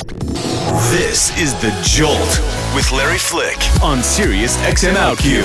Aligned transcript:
This 0.00 1.36
is 1.38 1.52
The 1.60 1.78
Jolt 1.82 2.18
with 2.74 2.90
Larry 2.90 3.18
Flick 3.18 3.58
on 3.82 4.02
Sirius 4.02 4.56
XM 4.58 4.94
OutQ. 4.94 5.42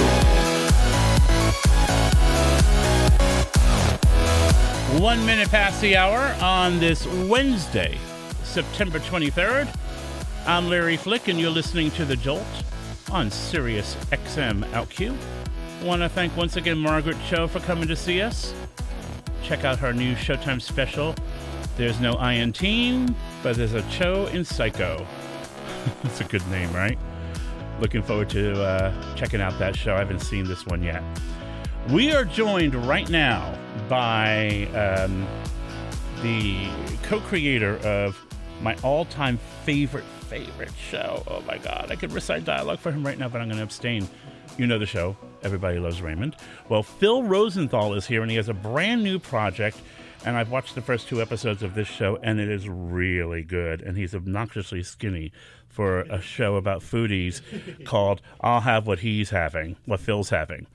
One 5.01 5.25
minute 5.25 5.49
past 5.49 5.81
the 5.81 5.97
hour 5.97 6.33
on 6.41 6.79
this 6.79 7.05
Wednesday, 7.27 7.97
September 8.43 8.99
23rd. 8.99 9.68
I'm 10.47 10.69
Larry 10.69 10.95
Flick, 10.95 11.27
and 11.27 11.37
you're 11.37 11.51
listening 11.51 11.91
to 11.91 12.05
The 12.05 12.15
Jolt 12.15 12.45
on 13.11 13.29
Sirius 13.29 13.95
XM 14.11 14.63
OutQ. 14.71 15.17
Want 15.83 16.01
to 16.01 16.07
thank 16.07 16.35
once 16.37 16.55
again 16.55 16.77
Margaret 16.77 17.17
Cho 17.27 17.49
for 17.49 17.59
coming 17.59 17.89
to 17.89 17.95
see 17.97 18.21
us. 18.21 18.53
Check 19.43 19.65
out 19.65 19.79
her 19.79 19.91
new 19.91 20.15
Showtime 20.15 20.61
special. 20.61 21.13
There's 21.77 21.99
no 21.99 22.13
I 22.13 22.33
in 22.33 22.53
team, 22.53 23.15
but 23.43 23.57
there's 23.57 23.73
a 23.73 23.81
Cho 23.89 24.27
in 24.27 24.45
Psycho. 24.45 25.05
That's 26.03 26.21
a 26.21 26.23
good 26.23 26.45
name, 26.49 26.71
right? 26.73 26.97
Looking 27.81 28.02
forward 28.02 28.29
to 28.29 28.61
uh, 28.61 29.16
checking 29.16 29.41
out 29.41 29.59
that 29.59 29.75
show. 29.75 29.93
I 29.95 29.99
haven't 29.99 30.21
seen 30.21 30.45
this 30.45 30.66
one 30.66 30.81
yet. 30.81 31.03
We 31.89 32.13
are 32.13 32.23
joined 32.23 32.73
right 32.88 33.09
now 33.09 33.57
by 33.89 34.67
um, 34.73 35.27
the 36.21 36.69
co 37.03 37.19
creator 37.19 37.77
of 37.80 38.17
my 38.61 38.77
all 38.81 39.03
time 39.05 39.38
favorite, 39.66 40.05
favorite 40.30 40.71
show. 40.89 41.23
Oh 41.27 41.41
my 41.41 41.57
God, 41.57 41.91
I 41.91 41.95
could 41.95 42.13
recite 42.13 42.45
dialogue 42.45 42.80
for 42.80 42.91
him 42.91 43.05
right 43.05 43.17
now, 43.17 43.27
but 43.27 43.41
I'm 43.41 43.47
going 43.47 43.57
to 43.57 43.63
abstain. 43.63 44.07
You 44.57 44.66
know 44.66 44.80
the 44.80 44.85
show, 44.85 45.17
Everybody 45.44 45.80
Loves 45.80 46.02
Raymond. 46.02 46.38
Well, 46.69 46.81
Phil 46.81 47.23
Rosenthal 47.23 47.94
is 47.95 48.07
here, 48.07 48.21
and 48.21 48.31
he 48.31 48.38
has 48.38 48.47
a 48.47 48.53
brand 48.53 49.03
new 49.03 49.19
project. 49.19 49.77
And 50.25 50.35
I've 50.38 50.49
watched 50.49 50.73
the 50.73 50.81
first 50.81 51.07
two 51.07 51.21
episodes 51.21 51.61
of 51.61 51.75
this 51.75 51.88
show, 51.88 52.17
and 52.23 52.39
it 52.39 52.49
is 52.49 52.67
really 52.67 53.43
good. 53.43 53.81
And 53.81 53.95
he's 53.95 54.16
obnoxiously 54.16 54.81
skinny 54.81 55.31
for 55.70 56.02
a 56.02 56.20
show 56.20 56.55
about 56.55 56.81
foodies 56.81 57.41
called 57.85 58.21
I'll 58.41 58.61
Have 58.61 58.88
What 58.88 59.00
He's 59.00 59.30
Having, 59.30 59.77
What 59.85 60.00
Phil's 60.00 60.30
Having. 60.31 60.66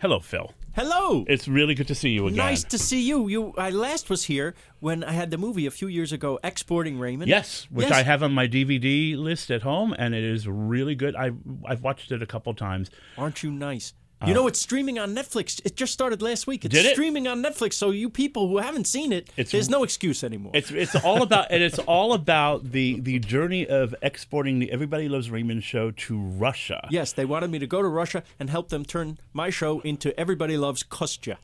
Hello, 0.00 0.18
Phil. 0.18 0.52
Hello. 0.74 1.24
It's 1.26 1.48
really 1.48 1.74
good 1.74 1.88
to 1.88 1.94
see 1.94 2.10
you 2.10 2.26
again. 2.26 2.36
Nice 2.36 2.64
to 2.64 2.78
see 2.78 3.00
you. 3.00 3.28
You, 3.28 3.54
I 3.56 3.70
last 3.70 4.10
was 4.10 4.24
here 4.24 4.54
when 4.80 5.02
I 5.04 5.12
had 5.12 5.30
the 5.30 5.38
movie 5.38 5.64
a 5.66 5.70
few 5.70 5.88
years 5.88 6.12
ago, 6.12 6.38
Exporting 6.44 6.98
Raymond. 6.98 7.30
Yes, 7.30 7.66
which 7.70 7.88
Yes. 7.88 7.96
I 7.96 8.02
have 8.02 8.22
on 8.22 8.32
my 8.32 8.46
DVD 8.46 9.16
list 9.16 9.50
at 9.50 9.62
home, 9.62 9.94
and 9.98 10.14
it 10.14 10.22
is 10.24 10.46
really 10.46 10.94
good. 10.94 11.16
I 11.16 11.30
I've 11.64 11.82
watched 11.82 12.12
it 12.12 12.22
a 12.22 12.26
couple 12.26 12.52
times. 12.52 12.90
Aren't 13.16 13.42
you 13.42 13.50
nice? 13.52 13.94
You 14.24 14.32
know 14.32 14.46
it's 14.46 14.58
streaming 14.60 14.98
on 14.98 15.14
Netflix. 15.14 15.60
It 15.66 15.76
just 15.76 15.92
started 15.92 16.22
last 16.22 16.46
week. 16.46 16.64
It's 16.64 16.74
Did 16.74 16.86
it? 16.86 16.92
streaming 16.94 17.28
on 17.28 17.42
Netflix. 17.42 17.74
So 17.74 17.90
you 17.90 18.08
people 18.08 18.48
who 18.48 18.58
haven't 18.58 18.86
seen 18.86 19.12
it, 19.12 19.28
It's- 19.36 19.50
there's 19.52 19.68
no 19.68 19.82
excuse 19.84 20.24
anymore. 20.24 20.52
It's 20.54 20.70
it's 20.70 20.94
all 20.96 21.22
about 21.22 21.48
and 21.50 21.62
it's 21.62 21.78
all 21.80 22.14
about 22.14 22.72
the 22.72 22.98
the 22.98 23.18
journey 23.18 23.66
of 23.66 23.94
exporting 24.00 24.58
the 24.58 24.72
Everybody 24.72 25.08
Loves 25.08 25.30
Raymond 25.30 25.64
show 25.64 25.90
to 25.90 26.18
Russia. 26.18 26.88
yes, 26.90 27.12
they 27.12 27.26
wanted 27.26 27.50
me 27.50 27.58
to 27.58 27.66
go 27.66 27.82
to 27.82 27.88
Russia 27.88 28.22
and 28.40 28.48
help 28.48 28.70
them 28.70 28.84
turn 28.86 29.18
my 29.34 29.50
show 29.50 29.80
into 29.80 30.18
Everybody 30.18 30.56
Loves 30.56 30.82
Kostya. 30.82 31.36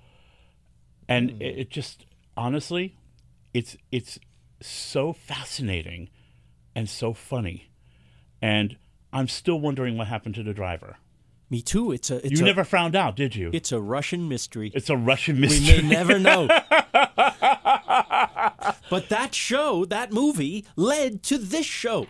and 1.09 1.31
Hmm. 1.33 1.43
it, 1.43 1.59
it 1.59 1.71
just 1.71 2.07
honestly 2.37 2.97
it's 3.53 3.77
it's 3.91 4.19
so 4.63 5.13
fascinating 5.13 6.09
and 6.75 6.89
so 6.89 7.13
funny 7.13 7.69
and 8.41 8.77
i'm 9.13 9.29
still 9.29 9.61
wondering 9.61 9.99
what 9.99 10.07
happened 10.07 10.35
to 10.35 10.43
the 10.43 10.55
driver 10.55 10.97
Me 11.53 11.61
too. 11.61 11.93
It's 11.93 12.11
a. 12.11 12.17
It's 12.27 12.41
you 12.41 12.47
a, 12.47 12.49
never 12.49 12.65
found 12.65 12.97
out 12.97 13.15
did 13.15 13.37
you 13.37 13.51
It's 13.53 13.73
a 13.73 13.79
Russian 13.79 14.27
mystery. 14.27 14.73
it's 14.75 14.89
a 14.89 14.97
russian 14.97 15.39
mystery. 15.39 15.83
we 15.83 15.83
may 15.83 15.89
never 15.97 16.19
know. 16.19 16.47
but 18.89 19.11
that 19.11 19.35
show, 19.35 19.85
that 19.85 20.13
movie, 20.13 20.65
led 20.77 21.23
to 21.25 21.37
this 21.37 21.67
show. 21.67 22.07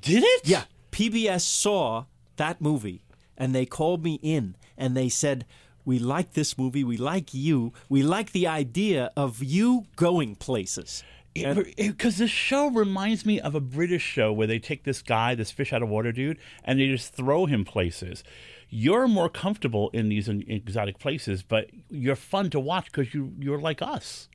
did 0.00 0.22
it 0.24 0.48
Yeah, 0.48 0.64
PBS 0.90 1.42
saw 1.42 2.06
that 2.36 2.62
movie 2.62 3.02
and 3.36 3.54
they 3.54 3.66
called 3.66 4.02
me 4.02 4.18
in 4.22 4.56
and 4.78 4.96
they 4.96 5.10
said, 5.10 5.44
"We 5.84 5.98
like 5.98 6.32
this 6.32 6.56
movie. 6.56 6.82
We 6.82 6.96
like 6.96 7.34
you. 7.34 7.74
We 7.90 8.02
like 8.02 8.32
the 8.32 8.46
idea 8.46 9.10
of 9.18 9.44
you 9.44 9.84
going 9.96 10.36
places." 10.36 11.04
Because 11.34 12.18
this 12.18 12.30
show 12.30 12.68
reminds 12.68 13.24
me 13.24 13.40
of 13.40 13.54
a 13.54 13.60
British 13.60 14.02
show 14.02 14.32
where 14.32 14.46
they 14.46 14.58
take 14.58 14.84
this 14.84 15.02
guy, 15.02 15.34
this 15.34 15.50
fish 15.50 15.72
out 15.72 15.82
of 15.82 15.88
water 15.88 16.12
dude, 16.12 16.38
and 16.64 16.78
they 16.80 16.86
just 16.88 17.14
throw 17.14 17.46
him 17.46 17.64
places. 17.64 18.24
You're 18.68 19.08
more 19.08 19.28
comfortable 19.28 19.90
in 19.90 20.08
these 20.08 20.28
exotic 20.28 20.98
places, 20.98 21.42
but 21.42 21.70
you're 21.88 22.16
fun 22.16 22.50
to 22.50 22.60
watch 22.60 22.86
because 22.86 23.14
you 23.14 23.32
you're 23.38 23.60
like 23.60 23.82
us. 23.82 24.28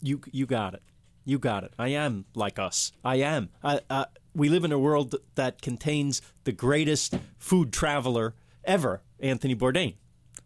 You 0.00 0.20
you 0.30 0.46
got 0.46 0.74
it. 0.74 0.82
You 1.24 1.38
got 1.38 1.64
it. 1.64 1.72
I 1.78 1.88
am 1.88 2.24
like 2.34 2.58
us. 2.58 2.92
I 3.04 3.16
am. 3.16 3.50
I, 3.62 3.80
uh, 3.90 4.06
we 4.34 4.48
live 4.48 4.64
in 4.64 4.72
a 4.72 4.78
world 4.78 5.14
that 5.34 5.60
contains 5.60 6.22
the 6.44 6.52
greatest 6.52 7.18
food 7.36 7.72
traveler 7.72 8.34
ever, 8.64 9.02
Anthony 9.20 9.54
Bourdain. 9.54 9.96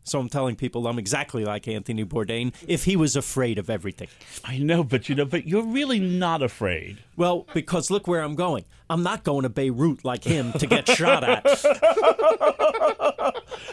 So 0.04 0.18
I'm 0.18 0.28
telling 0.28 0.56
people 0.56 0.86
I'm 0.86 0.98
exactly 0.98 1.44
like 1.44 1.68
Anthony 1.68 2.04
Bourdain 2.04 2.52
if 2.66 2.84
he 2.84 2.96
was 2.96 3.16
afraid 3.16 3.58
of 3.58 3.70
everything. 3.70 4.08
I 4.44 4.58
know, 4.58 4.82
but 4.82 5.08
you 5.08 5.14
know, 5.14 5.24
but 5.24 5.46
you're 5.46 5.64
really 5.64 6.00
not 6.00 6.42
afraid. 6.42 6.98
Well, 7.16 7.46
because 7.54 7.90
look 7.90 8.06
where 8.06 8.22
I'm 8.22 8.34
going. 8.34 8.64
I'm 8.90 9.02
not 9.02 9.24
going 9.24 9.44
to 9.44 9.48
Beirut 9.48 10.04
like 10.04 10.24
him 10.24 10.52
to 10.54 10.66
get 10.66 10.88
shot 10.96 11.24
at. 11.24 11.44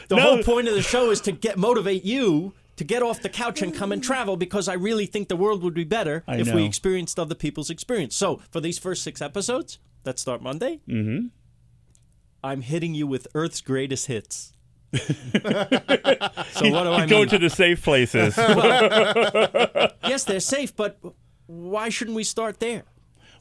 the 0.07 0.19
whole 0.19 0.43
point 0.43 0.67
of 0.67 0.75
the 0.75 0.81
show 0.81 1.09
is 1.09 1.21
to 1.21 1.31
get 1.31 1.57
motivate 1.57 2.03
you 2.05 2.53
to 2.79 2.85
get 2.85 3.03
off 3.03 3.21
the 3.21 3.27
couch 3.27 3.61
and 3.61 3.75
come 3.75 3.91
and 3.91 4.01
travel 4.01 4.37
because 4.37 4.69
I 4.69 4.73
really 4.73 5.05
think 5.05 5.27
the 5.27 5.35
world 5.35 5.63
would 5.63 5.73
be 5.73 5.83
better 5.83 6.23
I 6.25 6.37
if 6.37 6.47
know. 6.47 6.55
we 6.55 6.63
experienced 6.63 7.19
other 7.19 7.35
people's 7.35 7.69
experience. 7.69 8.15
So, 8.15 8.39
for 8.51 8.61
these 8.61 8.79
first 8.79 9.03
6 9.03 9.21
episodes 9.21 9.79
that 10.03 10.17
start 10.17 10.41
Monday, 10.41 10.79
mm-hmm. 10.87 11.27
I'm 12.41 12.61
hitting 12.61 12.93
you 12.93 13.05
with 13.05 13.27
Earth's 13.35 13.59
greatest 13.59 14.07
hits. 14.07 14.53
So 14.93 16.69
what 16.69 16.83
do 16.83 16.91
I 16.91 17.05
Go 17.07 17.19
mean? 17.19 17.27
to 17.29 17.37
the 17.39 17.49
safe 17.49 17.83
places. 17.83 18.35
yes, 20.07 20.23
they're 20.25 20.39
safe, 20.39 20.75
but 20.75 20.99
why 21.47 21.89
shouldn't 21.89 22.15
we 22.15 22.23
start 22.23 22.59
there? 22.59 22.83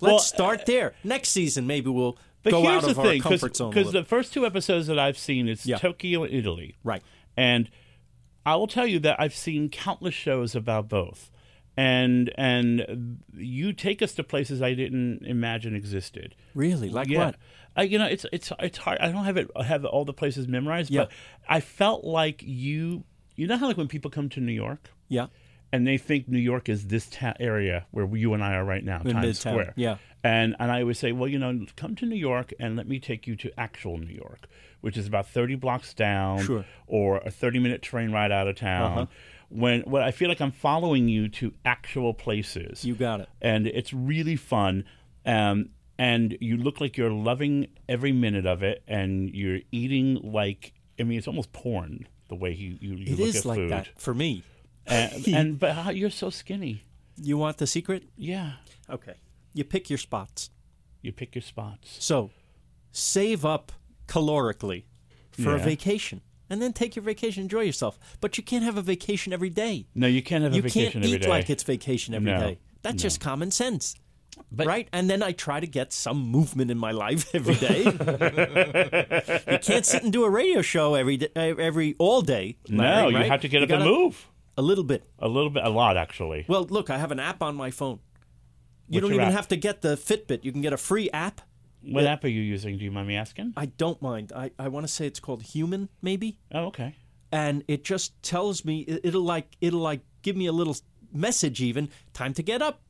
Let's 0.01 0.03
Well, 0.03 0.17
uh, 0.17 0.19
start 0.21 0.67
there. 0.67 0.95
Next 1.05 1.31
season, 1.31 1.67
maybe 1.67 1.91
we'll 1.91 2.17
But 2.43 2.51
go 2.53 2.63
here's 2.63 2.85
out 2.85 2.91
of 2.91 2.97
the 2.97 3.03
our 3.03 3.07
thing, 3.09 3.21
comfort 3.23 3.57
zone. 3.57 3.69
a 3.69 3.71
because 3.75 3.93
the 3.93 4.05
first 4.05 4.33
two 4.33 4.47
episodes 4.47 4.87
that 4.87 4.99
I've 4.99 5.19
seen, 5.19 5.49
is 5.49 5.67
Yeah. 5.67 5.79
Tokyo, 5.79 6.25
Italy, 6.25 6.77
right. 6.85 7.03
and 7.37 7.71
I 8.47 8.57
will 8.57 8.67
tell 8.69 8.87
you 8.87 8.99
that 9.01 9.21
I've 9.21 9.35
seen 9.35 9.69
countless 9.69 10.15
shows 10.15 10.55
about 10.55 10.89
both, 10.89 11.31
and 11.79 12.33
and 12.37 13.19
you 13.37 13.73
take 13.73 14.03
us 14.03 14.13
to 14.15 14.25
places 14.25 14.61
I 14.61 14.75
didn't 14.75 15.25
imagine 15.25 15.75
existed. 15.77 16.35
Really? 16.55 16.91
Like 16.91 17.09
yeah. 17.09 17.27
what? 17.27 17.37
I, 17.77 17.83
you 17.85 17.99
know, 17.99 18.07
it's 18.07 18.27
it's 18.33 18.51
it's 18.59 18.79
hard. 18.79 18.99
I 19.01 19.13
don't 19.13 19.25
have 19.25 19.37
it 19.37 19.49
have 19.65 19.85
all 19.85 20.05
the 20.05 20.13
places 20.13 20.49
memorized, 20.49 20.91
Yeah. 20.91 21.03
but 21.05 21.13
I 21.49 21.61
felt 21.61 22.05
like 22.05 22.43
you. 22.45 23.05
You 23.37 23.47
know 23.47 23.57
how 23.57 23.69
like 23.69 23.77
when 23.77 23.87
people 23.87 24.11
come 24.11 24.29
to 24.31 24.41
New 24.41 24.53
York 24.53 24.91
Yeah. 25.09 25.29
and 25.73 25.87
they 25.87 25.97
think 25.97 26.27
New 26.27 26.41
York 26.41 26.69
is 26.69 26.89
this 26.89 27.09
ta- 27.09 27.35
area 27.39 27.87
where 27.93 28.05
you 28.17 28.35
and 28.35 28.43
I 28.43 28.55
are 28.57 28.65
right 28.65 28.83
now, 28.85 29.01
In 29.05 29.13
Times 29.13 29.39
Midtown, 29.39 29.51
Square. 29.53 29.75
yeah. 29.77 29.99
And 30.25 30.57
and 30.59 30.73
I 30.73 30.83
would 30.83 30.97
say, 30.97 31.13
well, 31.13 31.29
you 31.29 31.39
know, 31.39 31.65
come 31.77 31.95
to 31.97 32.07
New 32.07 32.17
York 32.17 32.53
and 32.59 32.75
let 32.77 32.89
me 32.89 32.99
take 32.99 33.29
you 33.29 33.37
to 33.37 33.53
actual 33.57 33.97
New 33.99 34.13
York, 34.13 34.49
which 34.81 34.97
is 34.97 35.07
about 35.07 35.29
thirty 35.29 35.55
blocks 35.55 35.95
down, 35.95 36.43
Sure. 36.43 36.65
or 36.89 37.19
a 37.19 37.31
thirty-minute 37.31 37.81
train 37.83 38.11
ride 38.11 38.33
out 38.33 38.49
of 38.49 38.57
town. 38.57 38.93
Uh-huh. 38.93 39.07
When 39.51 39.81
when 39.83 40.03
I 40.03 40.11
feel 40.11 40.29
like 40.29 40.41
I'm 40.41 40.53
following 40.53 41.09
you 41.09 41.29
to 41.31 41.53
actual 41.65 42.13
places, 42.15 42.85
You 42.85 42.95
got 42.95 43.21
it. 43.21 43.29
and 43.41 43.67
it's 43.67 43.93
really 43.93 44.37
fun. 44.37 44.85
Um, 45.25 45.71
and 45.99 46.37
you 46.41 46.57
look 46.59 46.81
like 46.81 46.97
you're 46.97 47.11
loving 47.11 47.69
every 47.89 48.13
minute 48.13 48.47
of 48.47 48.63
it, 48.63 48.83
and 48.87 49.31
you're 49.35 49.61
eating 49.73 50.17
like 50.23 50.73
I 51.01 51.05
mean, 51.05 51.19
it's 51.19 51.27
almost 51.29 51.53
porn 51.53 52.07
the 52.29 52.35
way 52.35 52.53
you 52.53 52.77
you, 52.81 52.95
you 52.97 53.13
It 53.15 53.19
look 53.19 53.29
is 53.29 53.37
at 53.37 53.45
like 53.47 53.59
food. 53.59 53.71
that 53.71 53.89
for 54.01 54.13
me. 54.15 54.43
And, 54.87 55.29
and 55.35 55.59
but 55.59 55.73
how, 55.73 55.91
you're 55.91 56.11
so 56.11 56.31
skinny. 56.31 56.85
You 57.17 57.37
want 57.39 57.57
the 57.59 57.67
secret? 57.67 58.05
Yeah, 58.17 58.53
Okay. 58.89 59.15
You 59.55 59.65
pick 59.65 59.91
your 59.91 59.99
spots. 59.99 60.51
you 61.03 61.11
pick 61.13 61.35
your 61.35 61.43
spots. 61.43 61.97
So, 62.05 62.31
save 62.93 63.45
up 63.45 63.73
calorically 64.07 64.85
for 65.33 65.55
a 65.55 65.59
vacation. 65.59 66.21
And 66.51 66.63
then 66.63 66.73
take 66.73 66.97
your 66.97 67.03
vacation, 67.03 67.43
enjoy 67.43 67.61
yourself. 67.61 67.99
But 68.21 68.39
you 68.39 68.43
can't 68.45 68.65
have 68.65 68.77
a 68.79 68.83
vacation 68.83 69.33
every 69.33 69.51
day. 69.51 69.87
No, 69.95 70.07
you 70.07 70.23
can't 70.23 70.43
have 70.45 70.53
a 70.53 70.57
you 70.57 70.63
vacation 70.63 70.93
can't 70.93 71.05
every 71.05 71.19
eat 71.19 71.29
like 71.29 71.51
it's 71.51 71.63
vacation 71.63 72.15
every 72.15 72.31
day. 72.33 72.51
No, 72.53 72.57
That's 72.83 73.03
just 73.03 73.21
common 73.21 73.51
sense. 73.51 73.95
But- 74.53 74.67
right? 74.67 74.89
And 74.93 75.11
then 75.11 75.23
I 75.23 75.33
try 75.33 75.59
to 75.61 75.67
get 75.67 75.93
some 75.93 76.19
movement 76.31 76.71
in 76.71 76.79
my 76.79 76.93
life 76.93 77.29
every 77.35 77.57
day. 77.57 77.83
you 77.85 79.59
can't 79.59 79.85
sit 79.85 80.03
and 80.03 80.13
do 80.13 80.25
a 80.25 80.31
radio 80.31 80.63
show 80.63 80.95
every 80.95 81.17
day, 81.17 81.29
every 81.37 81.97
all 81.99 82.23
day. 82.23 82.57
no, 82.69 83.09
you 83.09 83.17
right? 83.17 83.31
have 83.31 83.41
to 83.43 83.49
get 83.49 83.59
You 83.61 83.65
up 83.65 83.71
and 83.83 83.85
move 83.85 84.27
A 84.57 84.63
little 84.63 84.85
bit. 84.85 85.05
a 85.19 85.29
little 85.29 85.51
bit, 85.51 85.65
a 85.65 85.71
lot 85.71 85.97
actually. 85.97 86.45
Well, 86.49 86.65
look, 86.65 86.89
I 86.91 86.99
have 86.99 87.11
an 87.11 87.21
app 87.21 87.43
on 87.43 87.57
my 87.57 87.71
phone. 87.71 87.99
You 88.89 89.01
What's 89.01 89.03
don't 89.11 89.15
even 89.15 89.27
app? 89.29 89.33
have 89.35 89.49
to 89.49 89.57
get 89.57 89.83
the 89.83 89.97
Fitbit. 89.97 90.45
You 90.45 90.53
can 90.53 90.63
get 90.63 90.73
a 90.73 90.77
free 90.79 91.11
app. 91.11 91.41
What 91.95 92.07
app 92.07 92.25
are 92.25 92.29
you 92.29 92.41
using? 92.43 92.79
Do 92.79 92.85
you 92.85 92.91
mind 92.91 93.09
me 93.09 93.17
asking? 93.17 93.53
I 93.57 93.67
don't 93.67 94.01
mind. 94.03 94.33
I, 94.35 94.51
I 94.59 94.69
want 94.69 94.87
to 94.87 94.93
say 94.93 95.07
it's 95.07 95.21
called 95.21 95.43
Human, 95.43 95.89
maybe. 96.03 96.39
Oh, 96.53 96.67
okay. 96.67 96.95
And 97.33 97.63
it 97.69 97.85
just 97.85 98.21
tells 98.23 98.65
me 98.65 98.81
it- 98.81 99.01
it'll 99.05 99.23
like 99.23 99.57
it'll 99.61 99.81
like 99.81 100.01
give 100.23 100.37
me 100.37 100.47
a 100.47 100.53
little 100.53 100.77
message 101.13 101.61
even 101.63 101.89
time 102.13 102.35
to 102.35 102.43
get 102.43 102.63
up. 102.63 102.83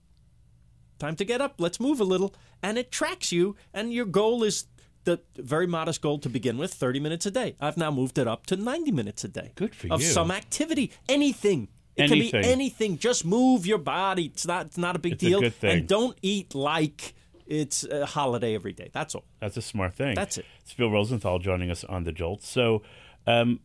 Time 0.98 1.14
to 1.16 1.24
get 1.24 1.40
up. 1.40 1.54
Let's 1.58 1.78
move 1.80 2.00
a 2.00 2.04
little. 2.04 2.34
and 2.62 2.76
it 2.76 2.90
tracks 2.90 3.30
you. 3.30 3.54
And 3.72 3.92
your 3.92 4.04
goal 4.04 4.42
is 4.42 4.66
the 5.04 5.20
very 5.36 5.66
modest 5.66 6.02
goal 6.02 6.18
to 6.18 6.28
begin 6.28 6.58
with 6.58 6.74
30 6.74 6.98
minutes 7.00 7.24
a 7.24 7.30
day. 7.30 7.54
I've 7.60 7.76
now 7.76 7.90
moved 7.92 8.18
it 8.18 8.26
up 8.26 8.46
to 8.46 8.56
90 8.56 8.90
minutes 8.92 9.22
a 9.24 9.28
day. 9.28 9.52
Good 9.54 9.74
for 9.76 9.86
of 9.92 10.00
you. 10.00 10.06
Of 10.08 10.12
some 10.12 10.30
activity, 10.32 10.90
anything. 11.08 11.68
It 11.96 12.10
Anything. 12.10 12.30
can 12.30 12.42
be 12.42 12.48
anything. 12.48 12.98
Just 12.98 13.24
move 13.24 13.66
your 13.66 13.78
body. 13.78 14.26
It's 14.26 14.46
not. 14.46 14.66
It's 14.66 14.78
not 14.78 14.94
a 14.96 14.98
big 15.00 15.14
It's 15.14 15.22
a 15.22 15.26
deal. 15.26 15.40
good 15.40 15.54
thing. 15.54 15.70
And 15.78 15.88
don't 15.88 16.16
eat 16.22 16.54
like 16.54 17.14
it's 17.48 17.84
a 17.84 18.06
holiday 18.06 18.54
every 18.54 18.72
day. 18.72 18.90
That's 18.92 19.14
all. 19.14 19.24
That's 19.40 19.56
a 19.56 19.62
smart 19.62 19.94
thing. 19.94 20.14
That's 20.14 20.38
it. 20.38 20.44
It's 20.60 20.72
Phil 20.72 20.90
Rosenthal 20.90 21.38
joining 21.38 21.70
us 21.70 21.82
on 21.84 22.04
the 22.04 22.12
Jolt. 22.12 22.42
So, 22.42 22.82
um, 23.26 23.60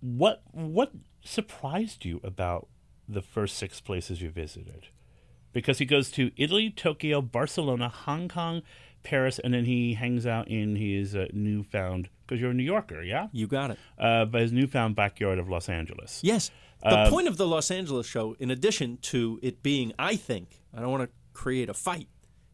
what 0.00 0.42
what 0.52 0.92
surprised 1.24 2.04
you 2.04 2.20
about 2.22 2.68
the 3.08 3.22
first 3.22 3.56
six 3.56 3.80
places 3.80 4.22
you 4.22 4.30
visited? 4.30 4.88
Because 5.52 5.78
he 5.78 5.86
goes 5.86 6.10
to 6.12 6.30
Italy, 6.36 6.70
Tokyo, 6.70 7.20
Barcelona, 7.22 7.88
Hong 7.88 8.28
Kong, 8.28 8.62
Paris, 9.02 9.38
and 9.42 9.54
then 9.54 9.64
he 9.64 9.94
hangs 9.94 10.26
out 10.26 10.46
in 10.48 10.76
his 10.76 11.16
uh, 11.16 11.26
newfound. 11.32 12.10
Because 12.26 12.40
you're 12.42 12.50
a 12.50 12.54
New 12.54 12.62
Yorker, 12.62 13.02
yeah, 13.02 13.28
You 13.32 13.46
got 13.46 13.70
it. 13.70 13.78
uh, 13.98 14.26
but 14.26 14.42
his 14.42 14.52
newfound 14.52 14.94
backyard 14.94 15.38
of 15.38 15.48
Los 15.48 15.68
Angeles. 15.70 16.20
Yes. 16.22 16.50
The 16.82 17.04
Um, 17.04 17.10
point 17.10 17.26
of 17.26 17.38
the 17.38 17.46
Los 17.46 17.70
Angeles 17.70 18.06
show, 18.06 18.36
in 18.38 18.50
addition 18.50 18.98
to 18.98 19.40
it 19.42 19.62
being, 19.62 19.92
I 19.98 20.14
think, 20.16 20.60
I 20.76 20.80
don't 20.80 20.90
want 20.90 21.04
to 21.04 21.10
create 21.32 21.70
a 21.70 21.74
fight, 21.74 22.06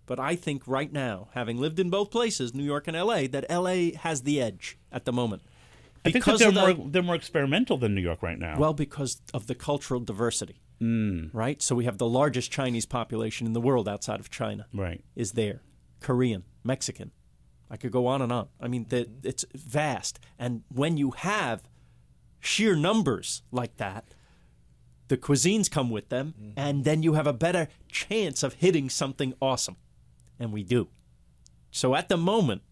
but 0.06 0.18
I 0.20 0.36
think 0.36 0.62
right 0.66 0.92
now, 0.92 1.28
having 1.34 1.58
lived 1.58 1.78
in 1.78 1.90
both 1.90 2.10
places, 2.10 2.54
New 2.54 2.64
York 2.64 2.86
and 2.88 2.96
LA, 2.96 3.26
that 3.28 3.46
LA 3.50 3.92
has 3.98 4.22
the 4.22 4.40
edge 4.40 4.78
at 4.92 5.04
the 5.04 5.12
moment. 5.12 5.42
I 6.04 6.10
think 6.10 6.24
Because 6.24 6.40
they're 6.40 6.50
the- 6.52 6.74
more 6.74 6.90
they're 6.90 7.02
more 7.02 7.14
experimental 7.14 7.78
than 7.78 7.94
New 7.94 8.02
York 8.02 8.22
right 8.22 8.38
now. 8.38 8.58
Well, 8.58 8.74
because 8.74 9.22
of 9.32 9.46
the 9.46 9.54
cultural 9.54 10.00
diversity, 10.00 10.60
Mm. 10.80 11.30
right? 11.32 11.62
So 11.62 11.74
we 11.74 11.84
have 11.86 11.96
the 11.98 12.08
largest 12.08 12.50
Chinese 12.50 12.84
population 12.84 13.46
in 13.46 13.54
the 13.54 13.60
world 13.60 13.88
outside 13.88 14.20
of 14.20 14.28
China 14.30 14.66
right. 14.74 15.02
is 15.16 15.32
there, 15.32 15.62
Korean, 16.00 16.44
Mexican. 16.62 17.10
I 17.70 17.76
could 17.78 17.90
go 17.92 18.06
on 18.06 18.20
and 18.20 18.30
on. 18.30 18.48
I 18.60 18.68
mean, 18.68 18.86
the, 18.90 19.08
it's 19.22 19.44
vast, 19.54 20.20
and 20.38 20.62
when 20.68 20.98
you 20.98 21.12
have 21.12 21.62
sheer 22.40 22.76
numbers 22.76 23.42
like 23.50 23.78
that, 23.78 24.04
the 25.08 25.16
cuisines 25.16 25.70
come 25.70 25.90
with 25.90 26.08
them, 26.10 26.34
and 26.56 26.84
then 26.84 27.02
you 27.02 27.14
have 27.14 27.26
a 27.26 27.32
better 27.32 27.68
chance 27.88 28.42
of 28.42 28.54
hitting 28.54 28.90
something 28.90 29.32
awesome, 29.40 29.76
and 30.38 30.52
we 30.52 30.62
do. 30.62 30.88
So 31.70 31.94
at 31.94 32.08
the 32.08 32.16
moment, 32.16 32.62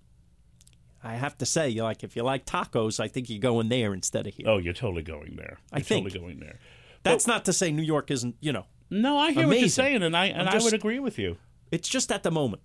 I 1.02 1.14
have 1.14 1.36
to 1.38 1.46
say, 1.46 1.70
like, 1.80 2.04
if 2.04 2.14
you 2.14 2.22
like 2.22 2.46
tacos, 2.46 3.00
I 3.00 3.08
think 3.08 3.28
you're 3.28 3.40
going 3.40 3.68
there 3.68 3.92
instead 3.92 4.26
of 4.26 4.34
here. 4.34 4.48
Oh, 4.48 4.58
you're 4.58 4.72
totally 4.72 5.02
going 5.02 5.36
there. 5.36 5.58
I 5.72 5.78
You're 5.78 5.84
think. 5.84 6.06
totally 6.06 6.20
going 6.20 6.40
there. 6.40 6.58
That's 7.02 7.26
not 7.26 7.44
to 7.46 7.52
say 7.52 7.72
New 7.72 7.82
York 7.82 8.10
isn't, 8.10 8.36
you 8.40 8.52
know, 8.52 8.66
No, 8.88 9.18
I 9.18 9.32
hear 9.32 9.48
what 9.48 9.58
you're 9.58 9.68
saying, 9.68 10.02
and 10.02 10.16
I 10.16 10.26
and 10.26 10.48
I'm 10.48 10.60
I 10.60 10.62
would 10.62 10.74
agree 10.74 11.00
with 11.00 11.18
you. 11.18 11.38
It's 11.72 11.88
just 11.88 12.12
at 12.12 12.22
the 12.22 12.30
moment. 12.30 12.62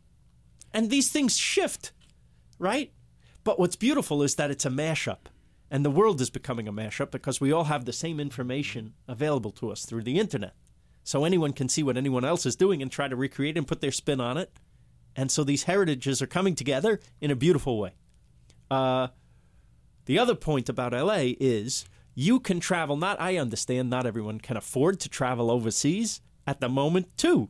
And 0.74 0.90
these 0.90 1.10
things 1.10 1.38
shift, 1.38 1.92
right? 2.60 2.92
But 3.44 3.58
what's 3.58 3.76
beautiful 3.78 4.22
is 4.22 4.36
that 4.36 4.52
it's 4.52 4.66
a 4.66 4.70
mashup. 4.70 5.30
And 5.72 5.84
the 5.84 5.90
world 5.90 6.22
is 6.22 6.30
becoming 6.30 6.68
a 6.68 6.74
mashup 6.74 7.12
because 7.12 7.42
we 7.42 7.52
all 7.52 7.66
have 7.66 7.86
the 7.86 7.94
same 7.94 8.20
information 8.20 8.94
available 9.08 9.52
to 9.52 9.72
us 9.72 9.86
through 9.86 10.04
the 10.04 10.20
internet. 10.20 10.54
So 11.04 11.26
anyone 11.26 11.54
can 11.54 11.70
see 11.70 11.84
what 11.84 11.98
anyone 11.98 12.26
else 12.26 12.46
is 12.46 12.56
doing 12.56 12.82
and 12.82 12.92
try 12.92 13.08
to 13.08 13.16
recreate 13.16 13.58
and 13.58 13.68
put 13.68 13.82
their 13.82 13.92
spin 13.92 14.20
on 14.22 14.38
it. 14.38 14.52
And 15.18 15.32
so 15.32 15.44
these 15.44 15.64
heritages 15.64 16.22
are 16.22 16.28
coming 16.28 16.54
together 16.54 17.00
in 17.20 17.32
a 17.32 17.36
beautiful 17.36 17.80
way. 17.80 17.96
Uh, 18.70 19.08
the 20.06 20.20
other 20.20 20.36
point 20.36 20.70
about 20.70 20.94
LA 20.94 21.34
is 21.40 21.86
you 22.14 22.40
can 22.40 22.60
travel. 22.60 22.96
Not 22.96 23.20
I 23.20 23.38
understand. 23.38 23.90
Not 23.90 24.06
everyone 24.06 24.40
can 24.40 24.56
afford 24.56 25.00
to 25.02 25.10
travel 25.10 25.50
overseas 25.50 26.22
at 26.46 26.62
the 26.62 26.70
moment 26.70 27.18
too, 27.18 27.50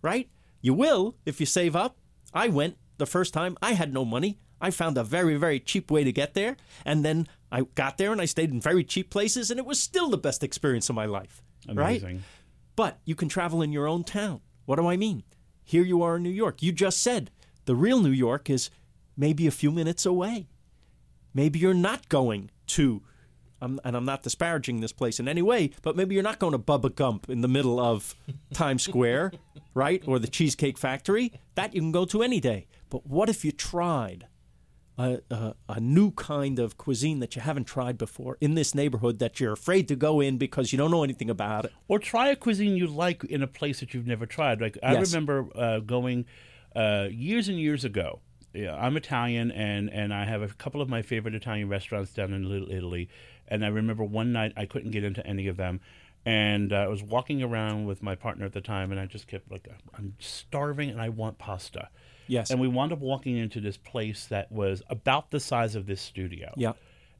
right? 0.00 0.28
You 0.62 0.74
will 0.74 1.16
if 1.26 1.38
you 1.38 1.46
save 1.46 1.76
up. 1.76 1.98
I 2.32 2.48
went 2.48 2.78
the 2.96 3.06
first 3.06 3.34
time. 3.34 3.58
I 3.60 3.74
had 3.74 3.92
no 3.92 4.04
money. 4.06 4.38
I 4.60 4.70
found 4.70 4.96
a 4.96 5.04
very 5.04 5.36
very 5.36 5.60
cheap 5.60 5.90
way 5.90 6.04
to 6.04 6.12
get 6.12 6.34
there, 6.34 6.56
and 6.84 7.04
then 7.04 7.28
I 7.50 7.62
got 7.74 7.98
there 7.98 8.10
and 8.10 8.20
I 8.20 8.24
stayed 8.24 8.50
in 8.50 8.60
very 8.60 8.84
cheap 8.84 9.10
places, 9.10 9.50
and 9.50 9.60
it 9.60 9.66
was 9.66 9.78
still 9.78 10.08
the 10.08 10.16
best 10.18 10.42
experience 10.42 10.88
of 10.88 10.96
my 10.96 11.04
life. 11.04 11.42
Right? 11.68 12.00
Amazing. 12.00 12.24
But 12.74 13.00
you 13.04 13.14
can 13.14 13.28
travel 13.28 13.60
in 13.60 13.72
your 13.72 13.86
own 13.86 14.02
town. 14.02 14.40
What 14.64 14.76
do 14.76 14.86
I 14.86 14.96
mean? 14.96 15.24
Here 15.64 15.82
you 15.82 16.02
are 16.02 16.16
in 16.16 16.22
New 16.22 16.30
York. 16.30 16.62
You 16.62 16.72
just 16.72 17.00
said 17.00 17.30
the 17.64 17.74
real 17.76 18.00
New 18.00 18.10
York 18.10 18.50
is 18.50 18.70
maybe 19.16 19.46
a 19.46 19.50
few 19.50 19.70
minutes 19.70 20.04
away. 20.04 20.48
Maybe 21.34 21.58
you're 21.58 21.74
not 21.74 22.08
going 22.08 22.50
to, 22.68 23.02
um, 23.60 23.80
and 23.84 23.96
I'm 23.96 24.04
not 24.04 24.22
disparaging 24.22 24.80
this 24.80 24.92
place 24.92 25.18
in 25.18 25.28
any 25.28 25.42
way, 25.42 25.70
but 25.82 25.96
maybe 25.96 26.14
you're 26.14 26.22
not 26.22 26.38
going 26.38 26.52
to 26.52 26.58
Bubba 26.58 26.94
Gump 26.94 27.30
in 27.30 27.40
the 27.40 27.48
middle 27.48 27.80
of 27.80 28.14
Times 28.54 28.82
Square, 28.82 29.32
right? 29.74 30.02
Or 30.06 30.18
the 30.18 30.28
Cheesecake 30.28 30.76
Factory. 30.76 31.32
That 31.54 31.74
you 31.74 31.80
can 31.80 31.92
go 31.92 32.04
to 32.06 32.22
any 32.22 32.40
day. 32.40 32.66
But 32.90 33.06
what 33.06 33.28
if 33.28 33.44
you 33.44 33.52
tried 33.52 34.26
a, 34.98 35.18
a, 35.30 35.54
a 35.68 35.80
new 35.80 36.10
kind 36.12 36.58
of 36.58 36.76
cuisine 36.76 37.20
that 37.20 37.34
you 37.34 37.42
haven't 37.42 37.64
tried 37.64 37.96
before 37.98 38.36
in 38.40 38.54
this 38.54 38.74
neighborhood 38.74 39.18
that 39.20 39.40
you're 39.40 39.52
afraid 39.52 39.88
to 39.88 39.96
go 39.96 40.20
in 40.20 40.38
because 40.38 40.72
you 40.72 40.76
don't 40.78 40.90
know 40.90 41.02
anything 41.02 41.30
about 41.30 41.64
it? 41.64 41.72
Or 41.88 41.98
try 41.98 42.28
a 42.28 42.36
cuisine 42.36 42.76
you 42.76 42.86
like 42.86 43.24
in 43.24 43.42
a 43.42 43.46
place 43.46 43.80
that 43.80 43.94
you've 43.94 44.06
never 44.06 44.26
tried. 44.26 44.60
Like 44.60 44.78
I 44.82 44.92
Yes. 44.92 45.12
remember 45.12 45.48
uh, 45.56 45.80
going 45.80 46.26
uh, 46.76 47.08
years 47.10 47.48
and 47.48 47.58
years 47.58 47.84
ago. 47.84 48.20
Yeah, 48.54 48.74
I'm 48.76 48.98
Italian, 48.98 49.50
and 49.50 49.88
and 49.90 50.12
I 50.12 50.26
have 50.26 50.42
a 50.42 50.48
couple 50.48 50.82
of 50.82 50.88
my 50.90 51.00
favorite 51.00 51.34
Italian 51.34 51.70
restaurants 51.70 52.12
down 52.12 52.34
in 52.34 52.46
Little 52.48 52.70
Italy. 52.70 53.08
And 53.48 53.64
I 53.64 53.68
remember 53.68 54.04
one 54.04 54.30
night 54.32 54.52
I 54.58 54.66
couldn't 54.66 54.90
get 54.90 55.04
into 55.04 55.26
any 55.26 55.46
of 55.48 55.56
them, 55.56 55.80
and 56.26 56.70
uh, 56.70 56.76
I 56.76 56.86
was 56.88 57.02
walking 57.02 57.42
around 57.42 57.86
with 57.86 58.02
my 58.02 58.14
partner 58.14 58.44
at 58.44 58.52
the 58.52 58.60
time, 58.60 58.90
and 58.90 59.00
I 59.00 59.06
just 59.06 59.26
kept 59.26 59.50
like, 59.50 59.68
I'm 59.96 60.14
starving 60.18 60.90
and 60.90 61.00
I 61.00 61.08
want 61.08 61.38
pasta. 61.38 61.88
Yes. 62.26 62.50
And 62.50 62.60
we 62.60 62.68
wound 62.68 62.92
up 62.92 62.98
walking 63.00 63.36
into 63.36 63.60
this 63.60 63.76
place 63.76 64.26
that 64.26 64.50
was 64.52 64.82
about 64.88 65.30
the 65.30 65.40
size 65.40 65.74
of 65.74 65.86
this 65.86 66.00
studio. 66.00 66.52
Yeah. 66.56 66.72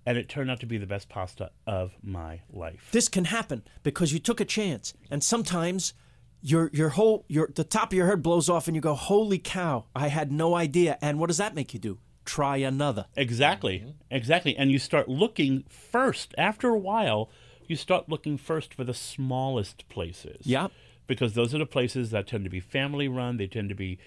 And 0.04 0.18
it 0.18 0.28
turned 0.28 0.50
out 0.50 0.60
to 0.60 0.66
be 0.66 0.78
the 0.78 0.86
best 0.86 1.08
pasta 1.08 1.50
of 1.66 1.92
my 2.02 2.40
life. 2.52 2.88
this 2.92 3.08
can 3.08 3.26
happen 3.26 3.62
because 3.82 4.12
you 4.12 4.18
took 4.18 4.40
a 4.40 4.44
chance 4.44 4.94
and 5.10 5.22
sometimes 5.22 5.94
your 6.40 6.70
your 6.72 6.88
whole 6.90 7.24
your 7.28 7.48
the 7.54 7.62
top 7.62 7.92
of 7.92 7.96
your 7.96 8.08
head 8.08 8.20
blows 8.20 8.48
off 8.48 8.66
and 8.66 8.74
you 8.74 8.80
go 8.80 8.94
holy 8.94 9.38
cow 9.38 9.84
i 9.94 10.08
had 10.08 10.32
no 10.32 10.56
idea 10.56 10.98
and 11.00 11.20
what 11.20 11.28
does 11.28 11.36
that 11.36 11.54
make 11.54 11.72
you 11.72 11.78
do 11.78 11.98
try 12.24 12.56
another 12.56 13.06
Exactly. 13.16 13.78
Mm-hmm. 13.78 13.90
Exactly. 14.10 14.56
And 14.56 14.70
you 14.72 14.78
start 14.80 15.08
looking 15.08 15.64
first. 15.68 16.34
After 16.38 16.68
a 16.70 16.78
while, 16.78 17.30
you 17.66 17.76
start 17.76 18.08
looking 18.08 18.36
first 18.38 18.74
for 18.74 18.84
the 18.84 18.94
smallest 18.94 19.88
places. 19.88 20.38
Yeah. 20.46 20.68
Because 21.06 21.34
those 21.34 21.52
are 21.54 21.58
the 21.58 21.66
places 21.66 22.10
that 22.10 22.26
tend 22.28 22.44
to 22.44 22.50
be 22.50 22.60
family 22.60 23.08
run. 23.08 23.36
They 23.38 23.46
tend 23.48 23.68
to 23.70 23.74
be 23.74 23.98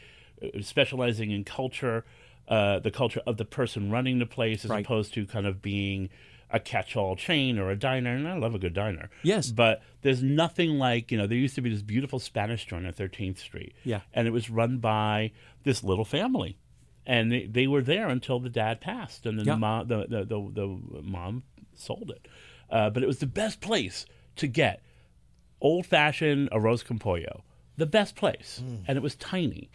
specializing 0.62 1.32
in 1.32 1.44
culture, 1.44 2.06
uh, 2.48 2.80
the 2.80 2.92
culture 2.92 3.22
of 3.26 3.38
the 3.38 3.46
person 3.46 3.90
running 3.92 4.20
the 4.20 4.26
place, 4.26 4.64
as 4.66 4.72
Right. 4.72 4.86
opposed 4.86 5.14
to 5.16 5.26
kind 5.26 5.46
of 5.46 5.62
being 5.62 6.10
a 6.52 6.60
catch-all 6.60 7.16
chain 7.16 7.58
or 7.58 7.72
a 7.72 7.76
diner. 7.76 8.16
And 8.16 8.28
I 8.28 8.38
love 8.38 8.54
a 8.54 8.60
good 8.60 8.74
diner. 8.74 9.10
Yes. 9.24 9.52
But 9.52 9.82
there's 10.04 10.22
nothing 10.22 10.78
like, 10.78 11.12
you 11.12 11.18
know, 11.18 11.26
there 11.28 11.38
used 11.38 11.56
to 11.56 11.62
be 11.62 11.70
this 11.72 11.82
beautiful 11.82 12.20
Spanish 12.20 12.66
joint 12.66 12.86
at 12.86 12.96
13th 12.96 13.40
Street. 13.40 13.74
Yeah. 13.84 14.02
And 14.14 14.28
it 14.28 14.32
was 14.32 14.50
run 14.50 14.78
by 14.78 15.32
this 15.64 15.84
little 15.84 16.06
family. 16.06 16.58
And 17.08 17.32
they, 17.32 17.46
they 17.48 17.68
were 17.68 17.82
there 17.82 18.08
until 18.08 18.40
the 18.40 18.50
dad 18.50 18.80
passed, 18.82 19.26
and 19.26 19.38
then 19.40 19.46
Yeah. 19.46 19.54
the, 19.54 19.60
mom, 19.60 19.88
the, 19.88 20.06
the, 20.08 20.24
the, 20.26 20.52
the 20.54 21.02
mom 21.04 21.44
sold 21.74 22.12
it. 22.12 22.28
Uh, 22.70 22.90
but 22.90 23.04
it 23.04 23.08
was 23.08 23.20
the 23.20 23.28
best 23.28 23.60
place 23.62 24.06
to 24.38 24.48
get 24.48 24.82
old 25.62 25.86
fashioned 25.86 26.50
arroz 26.52 26.84
con 26.86 27.00
pollo. 27.00 27.44
The 27.78 27.86
best 27.86 28.16
place. 28.16 28.62
Mm. 28.64 28.86
And 28.88 28.98
it 28.98 29.02
was 29.02 29.16
tiny. 29.16 29.70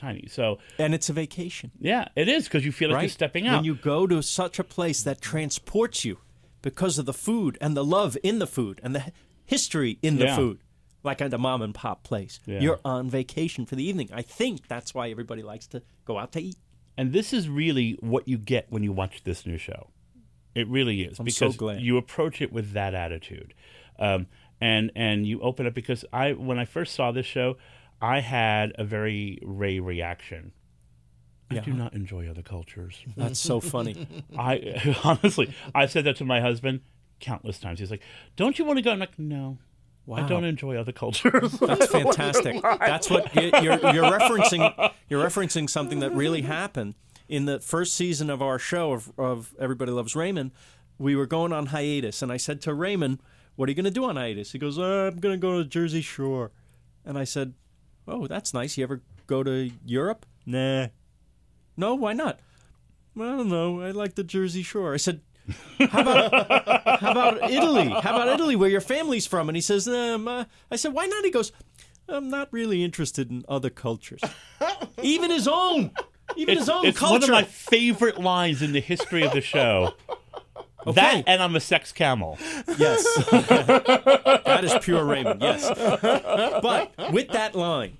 Tiny. 0.00 0.26
So, 0.28 0.58
and 0.78 0.94
it's 0.94 1.08
a 1.10 1.12
vacation 1.12 1.70
yeah, 1.78 2.08
it 2.16 2.28
is 2.28 2.44
because 2.44 2.64
you 2.64 2.72
feel 2.72 2.88
like 2.88 2.96
right 2.96 3.02
you're 3.02 3.08
stepping 3.10 3.46
out. 3.46 3.56
when 3.56 3.64
you 3.64 3.74
go 3.74 4.06
to 4.06 4.22
such 4.22 4.58
a 4.58 4.64
place 4.64 5.02
that 5.02 5.20
transports 5.20 6.04
you 6.04 6.18
because 6.62 6.98
of 6.98 7.04
the 7.06 7.12
food 7.12 7.58
and 7.60 7.76
the 7.76 7.84
love 7.84 8.16
in 8.22 8.38
the 8.38 8.46
food 8.46 8.80
and 8.82 8.94
the 8.94 9.12
history 9.44 9.98
in 10.02 10.16
the 10.16 10.24
Yeah. 10.26 10.36
food 10.36 10.58
like 11.02 11.20
at 11.20 11.32
a 11.34 11.38
mom 11.38 11.60
and 11.62 11.74
pop 11.74 12.02
place 12.02 12.40
Yeah. 12.46 12.60
you're 12.60 12.80
on 12.84 13.08
vacation 13.10 13.66
for 13.66 13.74
the 13.76 13.82
evening 13.84 14.08
i 14.12 14.22
think 14.22 14.68
that's 14.68 14.94
why 14.94 15.10
everybody 15.10 15.42
likes 15.42 15.66
to 15.68 15.82
go 16.04 16.18
out 16.18 16.32
to 16.32 16.40
eat 16.42 16.56
And 16.98 17.12
this 17.12 17.32
is 17.32 17.48
really 17.48 17.96
what 18.00 18.28
you 18.28 18.36
get 18.38 18.66
when 18.70 18.82
you 18.82 18.92
watch 18.92 19.22
this 19.24 19.46
new 19.46 19.56
show. 19.58 19.88
It 20.54 20.66
really 20.68 21.02
is 21.02 21.18
I'm 21.18 21.28
so 21.30 21.46
because 21.46 21.56
glad. 21.56 21.80
you 21.80 21.96
approach 21.96 22.40
it 22.42 22.52
with 22.52 22.72
that 22.72 22.92
attitude, 22.94 23.54
um, 23.98 24.26
and 24.60 24.90
and 24.94 25.26
you 25.26 25.40
open 25.40 25.66
up 25.66 25.74
because 25.74 26.04
I 26.12 26.32
when 26.32 26.58
I 26.58 26.64
first 26.66 26.94
saw 26.94 27.12
this 27.12 27.24
show, 27.26 27.56
I 28.00 28.20
had 28.20 28.72
a 28.76 28.84
very 28.84 29.38
Ray 29.42 29.80
reaction. 29.80 30.52
I 31.50 31.58
do 31.58 31.72
not 31.72 31.94
enjoy 31.94 32.28
other 32.28 32.42
cultures. 32.42 33.02
that's 33.16 33.40
so 33.40 33.58
funny 33.60 34.06
I 34.38 34.96
honestly, 35.04 35.52
I 35.74 35.86
said 35.86 36.04
that 36.04 36.16
to 36.16 36.24
my 36.24 36.40
husband 36.40 36.80
countless 37.18 37.58
times. 37.58 37.80
He's 37.80 37.90
like, 37.90 38.02
"Don't 38.36 38.58
you 38.58 38.64
want 38.64 38.78
to 38.78 38.82
go?" 38.82 38.92
I'm 38.92 38.98
like, 39.00 39.18
"No." 39.18 39.58
I 40.12 40.26
don't 40.26 40.44
enjoy 40.44 40.76
other 40.76 40.90
cultures. 40.92 41.52
That's 41.60 41.86
fantastic. 41.86 42.60
That's 42.62 43.08
what 43.10 43.32
you- 43.36 43.50
you're, 43.62 43.78
you're 43.92 44.10
referencing. 44.10 44.92
You're 45.08 45.24
referencing 45.24 45.70
something 45.70 46.00
that 46.00 46.12
really 46.12 46.42
happened 46.42 46.94
in 47.28 47.44
the 47.44 47.60
first 47.60 47.94
season 47.94 48.28
of 48.28 48.42
our 48.42 48.58
show 48.58 48.92
of, 48.92 49.12
of 49.16 49.54
Everybody 49.60 49.92
Loves 49.92 50.16
Raymond. 50.16 50.50
We 50.98 51.14
were 51.14 51.26
going 51.26 51.52
on 51.52 51.66
hiatus, 51.66 52.22
and 52.22 52.32
I 52.32 52.38
said 52.38 52.60
to 52.62 52.74
Raymond, 52.74 53.20
"What 53.54 53.68
are 53.68 53.70
you 53.72 53.76
going 53.76 53.84
to 53.84 53.90
do 53.92 54.04
on 54.04 54.16
hiatus?" 54.16 54.50
He 54.50 54.58
goes, 54.58 54.78
uh, 54.80 55.10
"I'm 55.12 55.20
going 55.20 55.34
to 55.34 55.38
go 55.40 55.58
to 55.62 55.68
Jersey 55.68 56.00
Shore," 56.00 56.50
and 57.04 57.16
I 57.16 57.22
said, 57.24 57.54
"Oh, 58.08 58.26
that's 58.26 58.52
nice. 58.54 58.76
You 58.76 58.84
ever 58.84 59.00
go 59.26 59.42
to 59.42 59.70
Europe? 59.84 60.26
Nah. 60.46 60.88
No, 61.76 61.94
why 61.94 62.12
not? 62.12 62.38
Well, 63.14 63.32
I 63.32 63.36
don't 63.38 63.48
know. 63.48 63.80
I 63.80 63.90
like 63.90 64.14
the 64.14 64.24
Jersey 64.24 64.62
Shore. 64.62 64.94
I 64.94 64.98
said, 64.98 65.20
how 65.78 66.00
about 66.00 67.00
how 67.00 67.10
about 67.10 67.50
Italy? 67.50 67.88
How 67.88 68.14
about 68.16 68.28
Italy, 68.28 68.54
where 68.56 68.68
your 68.68 68.80
family's 68.80 69.26
from? 69.26 69.48
And 69.48 69.56
he 69.56 69.62
says, 69.62 69.88
um, 69.88 70.28
uh, 70.28 70.44
I 70.70 70.76
said, 70.76 70.92
why 70.92 71.06
not? 71.06 71.24
He 71.24 71.30
goes, 71.30 71.52
I'm 72.08 72.28
not 72.28 72.48
really 72.52 72.84
interested 72.84 73.30
in 73.30 73.44
other 73.48 73.70
cultures, 73.70 74.20
even 75.02 75.30
his 75.30 75.48
own, 75.48 75.90
even 76.36 76.52
It's, 76.52 76.62
his 76.62 76.68
own 76.68 76.86
it's 76.86 76.98
culture. 76.98 77.12
one 77.14 77.22
of 77.24 77.30
my 77.30 77.44
favorite 77.44 78.20
lines 78.20 78.62
in 78.62 78.72
the 78.72 78.80
history 78.80 79.22
of 79.24 79.32
the 79.32 79.40
show. 79.40 79.94
That 80.86 81.24
and 81.26 81.42
I'm 81.42 81.56
a 81.56 81.60
sex 81.60 81.92
camel. 81.92 82.38
Yes. 82.78 83.04
that 83.30 84.60
is 84.62 84.74
pure 84.82 85.04
Raymond, 85.04 85.40
yes. 85.42 85.68
But 86.00 86.92
with 87.12 87.28
that 87.28 87.54
line, 87.54 87.98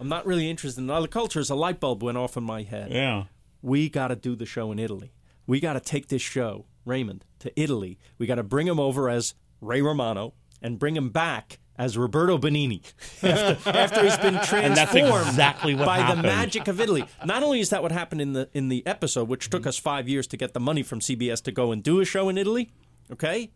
I'm 0.00 0.08
not 0.08 0.26
really 0.26 0.48
interested 0.48 0.80
in 0.80 0.90
other 0.90 1.08
cultures. 1.08 1.50
A 1.50 1.54
light 1.54 1.80
bulb 1.80 2.02
went 2.02 2.18
off 2.18 2.36
in 2.36 2.44
my 2.44 2.62
head. 2.62 2.90
Yeah. 2.90 3.24
We 3.62 3.88
got 3.88 4.08
to 4.08 4.16
do 4.16 4.36
the 4.36 4.46
show 4.46 4.70
in 4.72 4.78
Italy. 4.78 5.12
We 5.46 5.60
got 5.60 5.72
to 5.72 5.80
take 5.80 6.08
this 6.08 6.22
show, 6.22 6.66
Raymond, 6.84 7.24
to 7.40 7.60
Italy. 7.60 7.98
We 8.18 8.26
got 8.26 8.36
to 8.36 8.42
bring 8.42 8.66
him 8.66 8.78
over 8.78 9.08
as 9.08 9.34
Ray 9.60 9.82
Romano 9.82 10.34
and 10.62 10.78
bring 10.78 10.96
him 10.96 11.10
back 11.10 11.58
as 11.78 11.96
Roberto 11.96 12.36
Benigni 12.38 12.82
after, 13.22 13.70
after 13.70 14.02
he's 14.02 14.16
been 14.16 14.34
transformed 14.34 14.64
And 14.64 14.76
that's 14.76 14.94
exactly 14.94 15.74
what 15.74 15.86
by 15.86 15.98
happened. 15.98 16.24
the 16.24 16.28
magic 16.28 16.66
of 16.68 16.80
Italy. 16.80 17.04
Not 17.24 17.42
only 17.42 17.60
is 17.60 17.70
that 17.70 17.82
what 17.82 17.92
happened 17.92 18.20
in 18.20 18.32
the 18.32 18.48
in 18.52 18.68
the 18.68 18.84
episode, 18.86 19.28
which 19.28 19.48
took 19.48 19.66
us 19.66 19.78
five 19.78 20.08
years 20.08 20.26
to 20.28 20.36
get 20.36 20.52
the 20.54 20.60
money 20.60 20.82
from 20.82 21.00
CBS 21.00 21.42
to 21.44 21.52
go 21.52 21.70
and 21.72 21.82
do 21.82 22.00
a 22.00 22.04
show 22.04 22.28
in 22.28 22.36
Italy, 22.36 22.70
okay? 23.12 23.50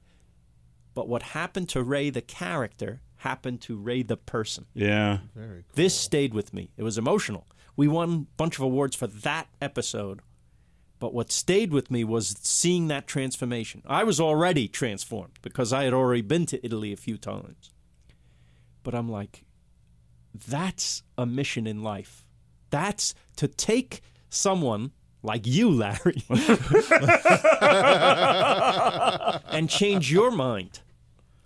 But 0.95 1.09
what 1.09 1.23
happened 1.23 1.69
to 1.71 1.83
Ray 1.83 2.11
the 2.11 2.23
character 2.23 3.01
happened 3.17 3.61
to 3.63 3.77
Ray 3.77 4.03
the 4.03 4.17
person. 4.17 4.67
Yeah. 4.75 5.19
This 5.75 5.95
stayed 5.99 6.35
with 6.35 6.53
me. 6.53 6.71
It 6.77 6.83
was 6.83 6.99
emotional. 6.99 7.47
We 7.77 7.89
won 7.89 8.13
a 8.13 8.37
bunch 8.37 8.57
of 8.59 8.63
awards 8.65 8.95
for 8.97 9.07
that 9.07 9.49
episode. 9.61 10.21
But 10.99 11.15
what 11.15 11.33
stayed 11.33 11.73
with 11.73 11.91
me 11.91 12.05
was 12.05 12.37
seeing 12.43 12.89
that 12.89 13.07
transformation. 13.09 13.83
I 13.87 14.05
was 14.05 14.21
already 14.21 14.69
transformed 14.69 15.39
because 15.43 15.73
I 15.73 15.85
had 15.85 15.93
already 15.93 16.23
been 16.23 16.47
to 16.47 16.65
Italy 16.65 16.93
a 16.93 16.97
few 16.97 17.17
times. 17.17 17.71
But 18.83 18.95
I'm 18.95 19.09
like, 19.09 19.45
that's 20.49 21.03
a 21.17 21.27
mission 21.27 21.67
in 21.67 21.83
life. 21.83 22.25
That's 22.71 23.15
to 23.37 23.49
take 23.49 24.03
someone 24.31 24.93
like 25.23 25.47
you, 25.47 25.71
Larry, 25.71 26.25
and 29.51 29.69
change 29.69 30.11
your 30.11 30.31
mind. 30.31 30.81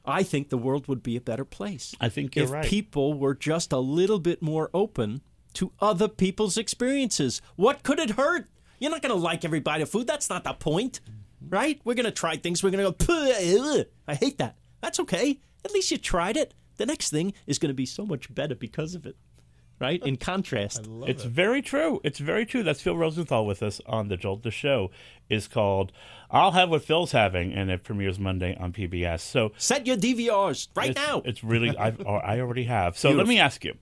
I 0.05 0.23
think 0.23 0.49
the 0.49 0.59
world 0.59 0.87
would 0.87 1.03
be 1.03 1.17
a 1.17 1.21
better 1.21 1.45
place 1.45 1.95
I 2.01 2.09
think 2.09 2.37
you're 2.37 2.45
if 2.45 2.51
right. 2.53 2.65
people 2.65 3.15
were 3.15 3.35
just 3.35 3.73
a 3.73 3.79
little 3.79 4.21
bit 4.21 4.41
more 4.41 4.71
open 4.73 5.21
to 5.55 5.73
other 5.81 6.07
people's 6.07 6.57
experiences. 6.57 7.43
What 7.57 7.83
could 7.83 7.99
it 7.99 8.11
hurt? 8.11 8.47
You're 8.79 8.93
not 8.93 9.03
going 9.03 9.15
to 9.15 9.21
like 9.21 9.45
every 9.45 9.61
bite 9.61 9.81
of 9.81 9.91
food. 9.91 10.07
That's 10.07 10.31
not 10.31 10.45
the 10.45 10.53
point, 10.53 11.01
right? 11.49 11.81
We're 11.85 11.95
going 11.95 12.05
to 12.05 12.13
try 12.13 12.37
things. 12.37 12.63
We're 12.63 12.71
going 12.71 12.93
to 12.93 13.05
go, 13.07 13.79
ugh." 13.79 13.87
I 14.07 14.15
hate 14.15 14.39
that. 14.39 14.57
That's 14.81 15.01
okay. 15.01 15.41
At 15.65 15.73
least 15.73 15.91
you 15.91 15.99
tried 15.99 16.37
it. 16.37 16.55
The 16.77 16.87
next 16.87 17.11
thing 17.11 17.33
is 17.47 17.59
going 17.59 17.71
to 17.71 17.75
be 17.75 17.87
so 17.87 18.05
much 18.05 18.33
better 18.35 18.55
because 18.55 18.95
of 18.95 19.07
it, 19.07 19.17
right? 19.81 20.03
In 20.05 20.17
contrast. 20.31 20.89
It's 21.07 21.25
very 21.25 21.63
true. 21.63 22.01
It's 22.05 22.19
very 22.19 22.45
true. 22.45 22.63
That's 22.63 22.81
Phil 22.81 22.97
Rosenthal 22.97 23.47
with 23.47 23.63
us 23.63 23.81
on 23.87 24.09
the 24.09 24.17
Jolt. 24.17 24.43
The 24.43 24.51
show 24.51 24.91
is 25.29 25.49
called 25.49 25.93
"I'll 26.31 26.53
Have 26.53 26.71
What 26.71 26.83
Phil's 26.83 27.13
Having," 27.13 27.53
and 27.53 27.71
it 27.71 27.85
premieres 27.85 28.19
Monday 28.19 28.57
on 28.57 28.73
PBS. 28.73 29.21
So 29.21 29.53
Set 29.57 29.87
your 29.87 29.97
DVRs 29.97 30.69
right 30.75 30.91
it's, 30.91 30.97
now. 30.97 31.23
It's 31.25 31.43
really 31.43 31.77
I've, 31.79 32.01
I 32.07 32.41
already 32.41 32.65
have. 32.65 32.99
So 32.99 33.11
let 33.11 33.27
me 33.27 33.39
ask 33.39 33.65
you, 33.65 33.75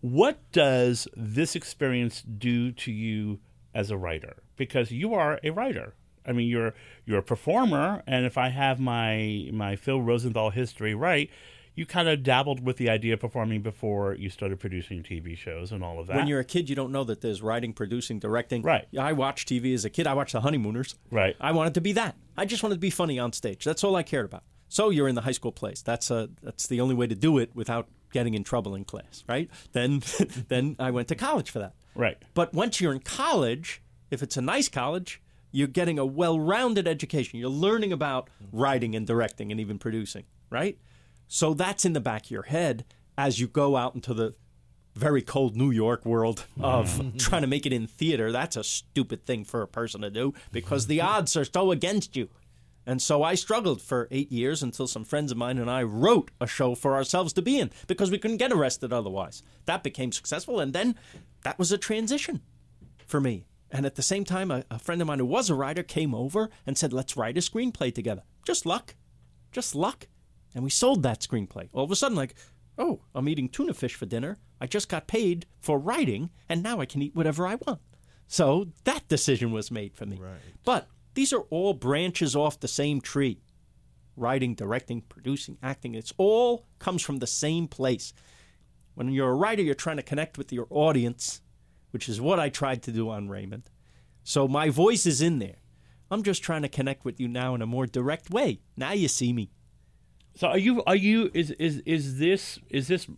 what 0.00 0.38
does 0.52 1.08
this 1.16 1.56
experience 1.56 2.22
do 2.22 2.72
to 2.72 2.92
you 2.92 3.40
as 3.74 3.90
a 3.90 3.96
writer? 3.96 4.36
Because 4.56 4.90
you 4.90 5.14
are 5.14 5.40
a 5.42 5.50
writer. 5.50 5.94
I 6.26 6.32
mean, 6.32 6.48
you're 6.48 6.74
you're 7.04 7.18
a 7.20 7.22
performer, 7.22 8.02
and 8.06 8.26
if 8.26 8.36
I 8.36 8.48
have 8.48 8.80
my 8.80 9.48
my 9.52 9.76
Phil 9.76 10.02
Rosenthal 10.02 10.50
history 10.50 10.94
right, 10.94 11.30
you 11.76 11.86
kind 11.86 12.08
of 12.08 12.22
dabbled 12.24 12.64
with 12.64 12.78
the 12.78 12.88
idea 12.90 13.14
of 13.14 13.20
performing 13.20 13.62
before 13.62 14.14
you 14.14 14.28
started 14.30 14.58
producing 14.58 15.02
TV 15.02 15.36
shows 15.36 15.70
and 15.70 15.84
all 15.84 16.00
of 16.00 16.06
that. 16.08 16.16
when 16.16 16.26
you're 16.26 16.40
a 16.40 16.44
kid, 16.44 16.68
you 16.68 16.74
don't 16.74 16.90
know 16.90 17.04
that 17.04 17.20
there's 17.20 17.42
writing, 17.42 17.72
producing, 17.72 18.18
directing. 18.18 18.62
Right. 18.62 18.86
I 18.98 19.12
watched 19.12 19.48
TV 19.48 19.72
as 19.74 19.84
a 19.84 19.90
kid. 19.90 20.06
I 20.06 20.14
watched 20.14 20.32
The 20.32 20.40
Honeymooners. 20.40 20.96
Right. 21.10 21.36
I 21.40 21.52
wanted 21.52 21.74
to 21.74 21.80
be 21.80 21.92
that. 21.92 22.16
I 22.36 22.46
just 22.46 22.62
wanted 22.62 22.76
to 22.76 22.80
be 22.80 22.90
funny 22.90 23.18
on 23.18 23.32
stage. 23.32 23.62
That's 23.64 23.84
all 23.84 23.94
I 23.94 24.02
cared 24.02 24.24
about. 24.24 24.42
So 24.68 24.90
you're 24.90 25.06
in 25.06 25.14
the 25.14 25.20
high 25.20 25.32
school 25.32 25.52
plays. 25.52 25.82
That's 25.82 26.10
a 26.10 26.28
that's 26.42 26.66
the 26.66 26.80
only 26.80 26.94
way 26.94 27.06
to 27.06 27.14
do 27.14 27.38
it 27.38 27.50
without 27.54 27.86
getting 28.12 28.34
in 28.34 28.42
trouble 28.42 28.74
in 28.74 28.84
class, 28.84 29.22
right? 29.28 29.48
Then 29.72 30.02
then 30.48 30.74
I 30.80 30.90
went 30.90 31.06
to 31.08 31.14
college 31.14 31.50
for 31.50 31.60
that. 31.60 31.74
right. 31.94 32.16
But 32.34 32.52
once 32.52 32.80
you're 32.80 32.92
in 32.92 33.00
college, 33.00 33.80
if 34.10 34.22
it's 34.22 34.36
a 34.36 34.42
nice 34.42 34.68
college, 34.68 35.22
you're 35.52 35.68
getting 35.68 35.98
a 35.98 36.04
well-rounded 36.06 36.88
education. 36.88 37.38
You're 37.38 37.48
learning 37.48 37.92
about 37.92 38.28
writing 38.52 38.94
and 38.96 39.06
directing 39.06 39.50
and 39.52 39.60
even 39.60 39.78
producing, 39.78 40.24
right? 40.50 40.78
So 41.28 41.54
that's 41.54 41.84
in 41.84 41.92
the 41.92 42.00
back 42.00 42.26
of 42.26 42.30
your 42.30 42.44
head 42.44 42.84
as 43.18 43.40
you 43.40 43.46
go 43.48 43.76
out 43.76 43.94
into 43.94 44.14
the 44.14 44.34
very 44.94 45.22
cold 45.22 45.56
New 45.56 45.70
York 45.70 46.06
world 46.06 46.46
of 46.60 46.88
mm-hmm. 46.88 47.16
trying 47.18 47.42
to 47.42 47.48
make 47.48 47.66
it 47.66 47.72
in 47.72 47.86
theater. 47.86 48.32
That's 48.32 48.56
a 48.56 48.64
stupid 48.64 49.26
thing 49.26 49.44
for 49.44 49.62
a 49.62 49.68
person 49.68 50.00
to 50.00 50.10
do 50.10 50.34
because 50.52 50.86
the 50.86 50.98
mm-hmm. 50.98 51.08
odds 51.08 51.36
are 51.36 51.44
so 51.44 51.70
against 51.70 52.16
you. 52.16 52.28
And 52.86 53.02
so 53.02 53.24
I 53.24 53.34
struggled 53.34 53.82
for 53.82 54.06
eight 54.12 54.30
years 54.30 54.62
until 54.62 54.86
some 54.86 55.04
friends 55.04 55.32
of 55.32 55.38
mine 55.38 55.58
and 55.58 55.68
I 55.68 55.82
wrote 55.82 56.30
a 56.40 56.46
show 56.46 56.76
for 56.76 56.94
ourselves 56.94 57.32
to 57.34 57.42
be 57.42 57.58
in 57.58 57.70
because 57.88 58.12
we 58.12 58.18
couldn't 58.18 58.36
get 58.36 58.52
arrested 58.52 58.92
otherwise. 58.92 59.42
That 59.64 59.82
became 59.82 60.12
successful, 60.12 60.60
and 60.60 60.72
then 60.72 60.94
that 61.42 61.58
was 61.58 61.72
a 61.72 61.78
transition 61.78 62.42
for 63.04 63.20
me. 63.20 63.44
And 63.72 63.84
at 63.84 63.96
the 63.96 64.02
same 64.02 64.24
time, 64.24 64.52
a, 64.52 64.64
a 64.70 64.78
friend 64.78 65.00
of 65.00 65.08
mine 65.08 65.18
who 65.18 65.26
was 65.26 65.50
a 65.50 65.56
writer 65.56 65.82
came 65.82 66.14
over 66.14 66.48
and 66.64 66.78
said, 66.78 66.92
Let's 66.92 67.16
write 67.16 67.36
a 67.36 67.40
screenplay 67.40 67.92
together. 67.92 68.22
Just 68.44 68.64
luck. 68.64 68.94
Just 69.50 69.74
luck. 69.74 70.06
And 70.56 70.64
we 70.64 70.70
sold 70.70 71.02
that 71.02 71.20
screenplay. 71.20 71.68
All 71.74 71.84
of 71.84 71.90
a 71.90 71.96
sudden, 71.96 72.16
like, 72.16 72.34
oh, 72.78 73.02
I'm 73.14 73.28
eating 73.28 73.50
tuna 73.50 73.74
fish 73.74 73.94
for 73.94 74.06
dinner. 74.06 74.38
I 74.58 74.66
just 74.66 74.88
got 74.88 75.06
paid 75.06 75.44
for 75.60 75.78
writing, 75.78 76.30
and 76.48 76.62
now 76.62 76.80
I 76.80 76.86
can 76.86 77.02
eat 77.02 77.14
whatever 77.14 77.46
I 77.46 77.56
want. 77.56 77.80
So 78.26 78.68
that 78.84 79.06
decision 79.06 79.52
was 79.52 79.70
made 79.70 79.94
for 79.94 80.06
me. 80.06 80.16
Right. 80.18 80.40
But 80.64 80.88
these 81.12 81.34
are 81.34 81.42
all 81.50 81.74
branches 81.74 82.34
off 82.34 82.58
the 82.58 82.68
same 82.68 83.02
tree 83.02 83.42
writing, 84.16 84.54
directing, 84.54 85.02
producing, 85.02 85.58
acting. 85.62 85.94
It's 85.94 86.14
all 86.16 86.64
comes 86.78 87.02
from 87.02 87.18
the 87.18 87.26
same 87.26 87.68
place. 87.68 88.14
When 88.94 89.10
you're 89.10 89.28
a 89.28 89.34
writer, 89.34 89.60
you're 89.60 89.74
trying 89.74 89.98
to 89.98 90.02
connect 90.02 90.38
with 90.38 90.54
your 90.54 90.66
audience, 90.70 91.42
which 91.90 92.08
is 92.08 92.18
what 92.18 92.40
I 92.40 92.48
tried 92.48 92.82
to 92.84 92.92
do 92.92 93.10
on 93.10 93.28
Raymond. 93.28 93.68
So 94.24 94.48
my 94.48 94.70
voice 94.70 95.04
is 95.04 95.20
in 95.20 95.38
there. 95.38 95.56
I'm 96.10 96.22
just 96.22 96.42
trying 96.42 96.62
to 96.62 96.68
connect 96.70 97.04
with 97.04 97.20
you 97.20 97.28
now 97.28 97.54
in 97.54 97.60
a 97.60 97.66
more 97.66 97.86
direct 97.86 98.30
way. 98.30 98.60
Now 98.74 98.92
you 98.92 99.08
see 99.08 99.34
me. 99.34 99.50
So 100.36 100.48
are 100.48 100.58
you 100.58 100.82
are 100.84 100.96
you 100.96 101.30
is 101.34 101.50
is 101.52 101.82
is 101.86 102.18
this 102.18 102.58
is 102.70 102.88
this 102.88 103.08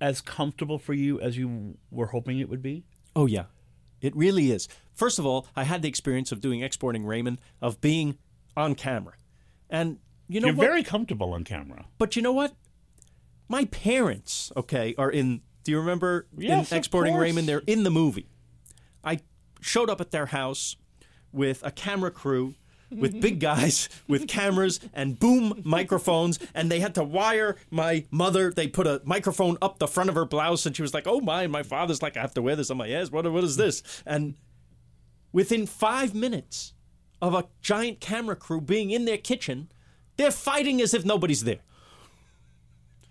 as 0.00 0.20
comfortable 0.20 0.78
for 0.78 0.94
you 0.94 1.20
as 1.20 1.36
you 1.36 1.76
were 1.90 2.06
hoping 2.06 2.38
it 2.38 2.48
would 2.48 2.62
be? 2.62 2.84
Oh, 3.16 3.26
yeah. 3.26 3.44
It 4.00 4.14
really 4.14 4.52
is. 4.52 4.68
First 4.94 5.18
of 5.18 5.26
all, 5.26 5.48
I 5.56 5.64
had 5.64 5.82
the 5.82 5.88
experience 5.88 6.30
of 6.30 6.40
doing 6.40 6.60
Exporting 6.62 7.04
Raymond, 7.04 7.40
of 7.60 7.80
being 7.80 8.16
on 8.56 8.76
camera. 8.76 9.14
And 9.68 9.98
you 10.28 10.40
know 10.40 10.48
You're 10.48 10.56
what? 10.56 10.64
very 10.64 10.84
comfortable 10.84 11.32
on 11.32 11.42
camera. 11.42 11.86
But 11.98 12.14
you 12.14 12.22
know 12.22 12.32
what? 12.32 12.54
My 13.48 13.64
parents, 13.64 14.52
okay, 14.56 14.94
are 14.96 15.10
in. 15.10 15.40
Do 15.64 15.72
you 15.72 15.78
remember 15.80 16.28
Yes, 16.36 16.70
in 16.70 16.78
Exporting. 16.78 17.14
Raymond? 17.16 17.48
They're 17.48 17.62
in 17.66 17.82
the 17.82 17.90
movie. 17.90 18.28
I 19.02 19.18
showed 19.60 19.90
up 19.90 20.00
at 20.00 20.12
their 20.12 20.26
house 20.26 20.76
with 21.32 21.60
a 21.64 21.70
camera 21.70 22.10
crew, 22.10 22.54
with 22.90 23.20
big 23.20 23.40
guys 23.48 23.88
with 24.06 24.28
cameras 24.28 24.80
and 24.92 25.18
boom 25.18 25.62
microphones, 25.64 26.38
and 26.54 26.70
they 26.70 26.80
had 26.80 26.94
to 26.96 27.04
wire 27.04 27.56
my 27.70 28.04
mother. 28.10 28.50
They 28.50 28.68
put 28.68 28.86
a 28.86 29.00
microphone 29.04 29.58
up 29.60 29.78
the 29.78 29.88
front 29.88 30.08
of 30.08 30.14
her 30.14 30.24
blouse, 30.24 30.66
and 30.66 30.74
she 30.74 30.82
was 30.82 30.94
like, 30.94 31.06
"Oh 31.06 31.20
my!" 31.20 31.46
My 31.46 31.62
father's 31.62 32.02
like, 32.02 32.16
"I 32.16 32.20
have 32.20 32.34
to 32.34 32.42
wear 32.42 32.56
this 32.56 32.70
on 32.70 32.76
my 32.76 32.88
ass. 32.90 33.10
What? 33.10 33.30
What 33.30 33.44
is 33.44 33.56
this?" 33.56 33.82
And 34.06 34.34
within 35.32 35.66
five 35.66 36.14
minutes 36.14 36.72
of 37.20 37.34
a 37.34 37.46
giant 37.60 38.00
camera 38.00 38.36
crew 38.36 38.60
being 38.60 38.90
in 38.90 39.04
their 39.04 39.18
kitchen, 39.18 39.70
they're 40.16 40.30
fighting 40.30 40.80
as 40.80 40.94
if 40.94 41.04
nobody's 41.04 41.44
there. 41.44 41.60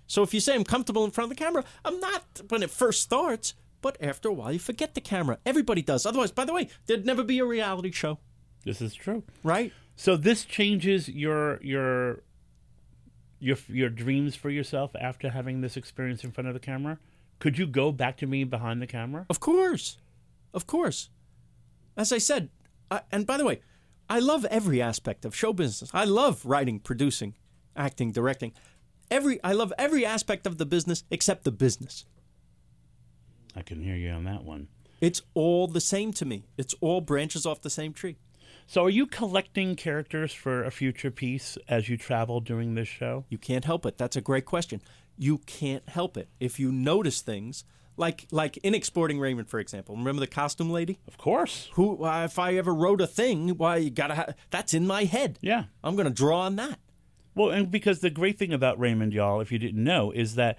So 0.07 0.23
if 0.23 0.33
you 0.33 0.39
say 0.39 0.55
I'm 0.55 0.63
comfortable 0.63 1.03
in 1.03 1.11
front 1.11 1.31
of 1.31 1.37
the 1.37 1.43
camera, 1.43 1.63
I'm 1.83 1.99
not 1.99 2.41
when 2.47 2.63
it 2.63 2.69
first 2.69 3.01
starts, 3.01 3.53
but 3.81 3.97
after 4.01 4.29
a 4.29 4.33
while 4.33 4.53
you 4.53 4.59
forget 4.59 4.95
the 4.95 5.01
camera. 5.01 5.37
Everybody 5.45 5.81
does. 5.81 6.05
Otherwise, 6.05 6.31
by 6.31 6.45
the 6.45 6.53
way, 6.53 6.69
there'd 6.85 7.05
never 7.05 7.23
be 7.23 7.39
a 7.39 7.45
reality 7.45 7.91
show, 7.91 8.19
This 8.65 8.81
is 8.81 8.93
true. 8.93 9.23
right? 9.43 9.71
So 9.95 10.15
this 10.15 10.45
changes 10.45 11.09
your 11.09 11.59
your 11.61 12.21
your 13.39 13.57
your 13.67 13.89
dreams 13.89 14.35
for 14.35 14.49
yourself 14.49 14.95
after 14.99 15.29
having 15.29 15.61
this 15.61 15.77
experience 15.77 16.23
in 16.23 16.31
front 16.31 16.47
of 16.47 16.53
the 16.53 16.59
camera. 16.59 16.99
Could 17.39 17.57
you 17.57 17.67
go 17.67 17.91
back 17.91 18.17
to 18.17 18.27
me 18.27 18.43
behind 18.43 18.81
the 18.81 18.87
camera? 18.87 19.25
Of 19.29 19.39
course. 19.39 19.97
Of 20.53 20.65
course. 20.67 21.09
As 21.95 22.11
I 22.11 22.17
said, 22.17 22.49
I, 22.89 23.01
and 23.11 23.25
by 23.27 23.37
the 23.37 23.45
way, 23.45 23.61
I 24.09 24.19
love 24.19 24.45
every 24.45 24.81
aspect 24.81 25.25
of 25.25 25.35
show 25.35 25.53
business. 25.53 25.91
I 25.93 26.05
love 26.05 26.45
writing, 26.45 26.79
producing, 26.79 27.35
acting, 27.75 28.11
directing. 28.11 28.53
Every 29.09 29.41
I 29.43 29.53
love 29.53 29.73
every 29.77 30.05
aspect 30.05 30.45
of 30.45 30.57
the 30.57 30.65
business 30.65 31.03
except 31.09 31.43
the 31.43 31.51
business. 31.51 32.05
I 33.55 33.61
can 33.61 33.81
hear 33.81 33.95
you 33.95 34.11
on 34.11 34.25
that 34.25 34.43
one. 34.43 34.67
It's 35.01 35.21
all 35.33 35.67
the 35.67 35.81
same 35.81 36.11
to 36.13 36.25
me. 36.25 36.45
It's 36.57 36.75
all 36.81 37.01
branches 37.01 37.45
off 37.45 37.61
the 37.61 37.69
same 37.69 37.93
tree. 37.93 38.17
So, 38.69 38.83
are 38.83 38.89
you 38.89 39.05
collecting 39.07 39.77
characters 39.77 40.33
for 40.33 40.61
a 40.65 40.71
future 40.71 41.09
piece 41.09 41.57
as 41.69 41.87
you 41.87 41.95
travel 41.95 42.41
during 42.41 42.75
this 42.75 42.89
show? 42.89 43.23
You 43.29 43.37
can't 43.37 43.63
help 43.63 43.85
it. 43.85 43.97
That's 43.97 44.17
a 44.17 44.21
great 44.21 44.43
question. 44.43 44.81
You 45.17 45.37
can't 45.37 45.87
help 45.87 46.17
it. 46.17 46.27
If 46.41 46.59
you 46.59 46.69
notice 46.73 47.21
things, 47.21 47.63
like 47.95 48.27
like 48.29 48.57
in 48.57 48.75
exporting 48.75 49.21
Raymond, 49.21 49.47
for 49.47 49.61
example. 49.61 49.95
Remember 49.95 50.19
the 50.19 50.27
costume 50.27 50.69
lady? 50.69 50.99
Of 51.07 51.17
course. 51.17 51.69
Who, 51.75 51.93
why, 51.93 52.25
if 52.25 52.37
I 52.37 52.55
ever 52.55 52.73
wrote 52.73 52.99
a 52.99 53.07
thing, 53.07 53.51
why 53.57 53.77
you 53.77 53.89
gotta 53.89 54.15
have 54.15 54.35
that's 54.49 54.73
in 54.73 54.85
my 54.85 55.05
head. 55.05 55.39
Yeah. 55.41 55.63
I'm 55.81 55.95
gonna 55.95 56.09
draw 56.09 56.41
on 56.41 56.57
that. 56.57 56.77
Well, 57.35 57.51
and 57.51 57.71
because 57.71 58.01
the 58.01 58.09
great 58.09 58.37
thing 58.37 58.51
about 58.51 58.77
Raymond, 58.77 59.13
y'all, 59.13 59.39
if 59.39 59.49
you 59.49 59.59
didn't 59.59 59.81
know, 59.81 60.11
is 60.11 60.35
that 60.35 60.57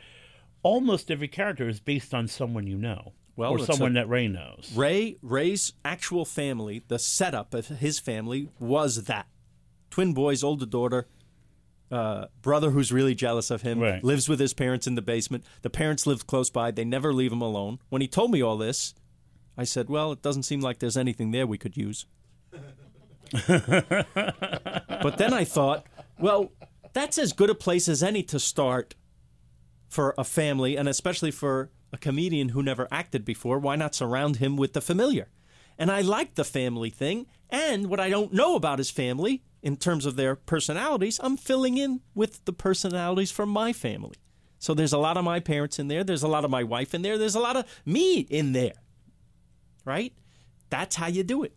almost 0.63 1.11
every 1.11 1.29
character 1.29 1.69
is 1.69 1.79
based 1.79 2.15
on 2.15 2.27
someone 2.27 2.67
you 2.67 2.79
know. 2.79 3.13
Well, 3.39 3.53
or 3.53 3.59
someone 3.61 3.93
a- 3.97 4.01
that 4.01 4.09
Ray 4.09 4.27
knows. 4.27 4.73
Ray 4.75 5.17
Ray's 5.23 5.73
actual 5.85 6.25
family, 6.25 6.83
the 6.89 6.99
setup 6.99 7.55
of 7.55 7.69
his 7.69 8.01
family 8.01 8.49
was 8.59 9.05
that 9.05 9.29
twin 9.91 10.13
boys, 10.13 10.43
older 10.43 10.67
daughter, 10.67 11.07
uh, 11.93 12.27
brother 12.43 12.71
who's 12.71 12.91
really 12.91 13.15
jealous 13.15 13.53
of 13.53 13.63
him, 13.63 13.79
Right. 13.79 14.03
lives 14.03 14.29
with 14.29 14.41
his 14.41 14.55
parents 14.55 14.89
in 14.89 14.97
the 14.97 15.03
basement. 15.03 15.45
The 15.63 15.71
parents 15.71 16.05
live 16.05 16.27
close 16.27 16.51
by; 16.51 16.73
they 16.73 16.85
never 16.85 17.15
leave 17.15 17.33
him 17.33 17.41
alone. 17.41 17.79
When 17.91 18.03
he 18.03 18.09
told 18.09 18.33
me 18.33 18.43
all 18.43 18.57
this, 18.59 18.93
I 19.57 19.63
said, 19.63 19.89
"Well, 19.89 20.11
it 20.11 20.21
doesn't 20.21 20.43
seem 20.43 20.61
like 20.61 20.81
there's 20.81 20.97
anything 20.97 21.31
there 21.31 21.47
we 21.47 21.59
could 21.59 21.77
use." 21.77 22.07
but 23.47 25.15
then 25.17 25.33
I 25.33 25.45
thought, 25.45 25.87
well, 26.19 26.51
that's 26.93 27.19
as 27.19 27.33
good 27.33 27.51
a 27.51 27.55
place 27.55 27.89
as 27.89 28.03
any 28.03 28.25
to 28.25 28.41
start 28.41 28.97
for 29.89 30.13
a 30.19 30.25
family, 30.25 30.77
and 30.77 30.89
especially 30.89 31.31
for 31.31 31.71
a 31.93 31.99
comedian 31.99 32.51
who 32.51 32.63
never 32.63 32.89
acted 32.91 33.25
before. 33.25 33.59
Why 33.59 33.77
not 33.77 33.95
surround 33.95 34.37
him 34.37 34.57
with 34.57 34.73
the 34.73 34.81
familiar? 34.81 35.29
And 35.79 35.91
I 35.91 36.01
like 36.01 36.35
the 36.35 36.45
family 36.45 36.91
thing, 36.91 37.27
and 37.51 37.87
what 37.87 38.01
I 38.01 38.11
don't 38.11 38.33
know 38.33 38.57
about 38.57 38.79
his 38.79 38.91
family 38.91 39.45
in 39.63 39.77
terms 39.77 40.07
of 40.07 40.17
their 40.17 40.35
personalities, 40.35 41.21
I'm 41.23 41.37
filling 41.37 41.77
in 41.77 42.01
with 42.15 42.45
the 42.45 42.53
personalities 42.53 43.31
from 43.31 43.49
my 43.49 43.73
family. 43.73 44.17
So 44.59 44.75
there's 44.75 44.93
a 44.93 44.99
lot 44.99 45.17
of 45.17 45.25
my 45.25 45.41
parents 45.41 45.79
in 45.79 45.89
there. 45.89 46.03
There's 46.03 46.23
a 46.23 46.29
lot 46.29 46.45
of 46.45 46.51
my 46.51 46.65
wife 46.65 46.95
in 46.95 47.03
there. 47.03 47.17
There's 47.17 47.37
a 47.37 47.41
lot 47.41 47.57
of 47.57 47.65
me 47.85 48.21
in 48.21 48.53
there. 48.53 48.75
Right? 49.85 50.13
That's 50.69 50.97
how 50.97 51.07
you 51.07 51.23
do 51.23 51.45
it. 51.45 51.57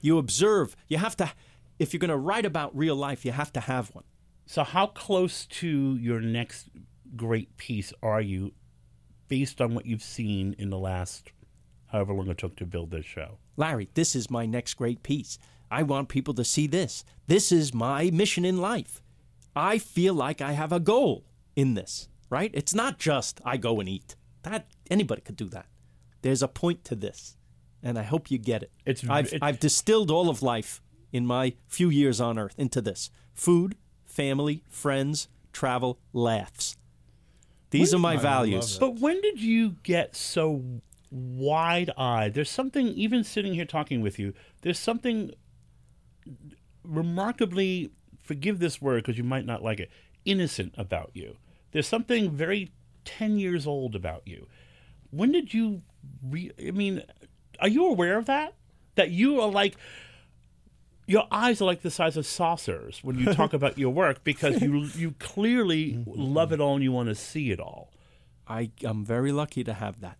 You 0.00 0.18
observe. 0.18 0.76
You 0.88 0.98
have 0.98 1.16
to, 1.16 1.30
if 1.78 1.92
you're 1.92 2.00
going 2.00 2.10
to 2.10 2.16
write 2.16 2.44
about 2.44 2.76
real 2.76 2.96
life, 2.96 3.24
you 3.24 3.32
have 3.32 3.52
to 3.54 3.60
have 3.60 3.94
one. 3.94 4.04
So, 4.46 4.62
how 4.62 4.88
close 4.88 5.46
to 5.46 5.96
your 5.96 6.20
next 6.20 6.68
great 7.16 7.56
piece 7.56 7.92
are 8.02 8.20
you 8.20 8.52
based 9.28 9.60
on 9.60 9.74
what 9.74 9.86
you've 9.86 10.02
seen 10.02 10.54
in 10.58 10.70
the 10.70 10.78
last 10.78 11.30
however 11.88 12.12
long 12.12 12.28
it 12.28 12.38
took 12.38 12.56
to 12.56 12.66
build 12.66 12.90
this 12.90 13.06
show? 13.06 13.38
Larry, 13.56 13.88
this 13.94 14.14
is 14.16 14.30
my 14.30 14.46
next 14.46 14.74
great 14.74 15.02
piece. 15.02 15.38
I 15.70 15.82
want 15.82 16.08
people 16.08 16.34
to 16.34 16.44
see 16.44 16.66
this. 16.66 17.04
This 17.26 17.50
is 17.52 17.72
my 17.74 18.10
mission 18.10 18.44
in 18.44 18.58
life. 18.58 19.02
I 19.56 19.78
feel 19.78 20.14
like 20.14 20.40
I 20.40 20.52
have 20.52 20.72
a 20.72 20.80
goal 20.80 21.24
in 21.56 21.74
this, 21.74 22.08
right? 22.30 22.50
It's 22.54 22.74
not 22.74 22.98
just 22.98 23.40
I 23.44 23.56
go 23.56 23.80
and 23.80 23.88
eat. 23.88 24.16
That 24.42 24.66
anybody 24.90 25.22
could 25.22 25.36
do 25.36 25.48
that. 25.50 25.66
There's 26.22 26.42
a 26.42 26.48
point 26.48 26.84
to 26.84 26.94
this, 26.94 27.36
and 27.82 27.98
I 27.98 28.02
hope 28.02 28.30
you 28.30 28.38
get 28.38 28.62
it. 28.62 28.72
It's- 28.84 29.08
I've, 29.08 29.32
it- 29.32 29.42
I've 29.42 29.60
distilled 29.60 30.10
all 30.10 30.28
of 30.28 30.42
life 30.42 30.82
in 31.12 31.26
my 31.26 31.54
few 31.68 31.88
years 31.90 32.20
on 32.20 32.38
earth 32.38 32.54
into 32.58 32.80
this: 32.80 33.10
food, 33.34 33.76
family, 34.04 34.64
friends, 34.68 35.28
travel, 35.52 35.98
laughs. 36.12 36.76
These 37.74 37.94
are 37.94 37.98
my 37.98 38.16
values. 38.16 38.78
But 38.78 39.00
when 39.00 39.20
did 39.20 39.40
you 39.40 39.76
get 39.82 40.14
so 40.16 40.62
wide 41.10 41.90
eyed? 41.96 42.34
There's 42.34 42.50
something, 42.50 42.88
even 42.88 43.24
sitting 43.24 43.54
here 43.54 43.64
talking 43.64 44.00
with 44.00 44.18
you, 44.18 44.32
there's 44.62 44.78
something 44.78 45.32
remarkably, 46.82 47.90
forgive 48.22 48.58
this 48.58 48.80
word 48.80 49.02
because 49.02 49.18
you 49.18 49.24
might 49.24 49.46
not 49.46 49.62
like 49.62 49.80
it, 49.80 49.90
innocent 50.24 50.74
about 50.76 51.10
you. 51.14 51.36
There's 51.72 51.88
something 51.88 52.30
very 52.30 52.72
10 53.04 53.38
years 53.38 53.66
old 53.66 53.94
about 53.94 54.22
you. 54.26 54.46
When 55.10 55.32
did 55.32 55.52
you, 55.52 55.82
re- 56.22 56.52
I 56.66 56.70
mean, 56.70 57.02
are 57.60 57.68
you 57.68 57.86
aware 57.86 58.16
of 58.18 58.26
that? 58.26 58.54
That 58.94 59.10
you 59.10 59.40
are 59.40 59.50
like, 59.50 59.76
your 61.06 61.26
eyes 61.30 61.60
are 61.60 61.66
like 61.66 61.82
the 61.82 61.90
size 61.90 62.16
of 62.16 62.26
saucers 62.26 63.00
when 63.02 63.18
you 63.18 63.32
talk 63.34 63.52
about 63.52 63.78
your 63.78 63.92
work 63.92 64.24
because 64.24 64.62
you 64.62 64.84
you 64.94 65.12
clearly 65.18 65.92
mm-hmm. 65.92 66.12
love 66.14 66.52
it 66.52 66.60
all 66.60 66.74
and 66.74 66.82
you 66.82 66.92
want 66.92 67.08
to 67.08 67.14
see 67.14 67.50
it 67.50 67.60
all. 67.60 67.90
I, 68.46 68.70
I'm 68.82 69.04
very 69.04 69.32
lucky 69.32 69.64
to 69.64 69.72
have 69.72 70.00
that. 70.00 70.18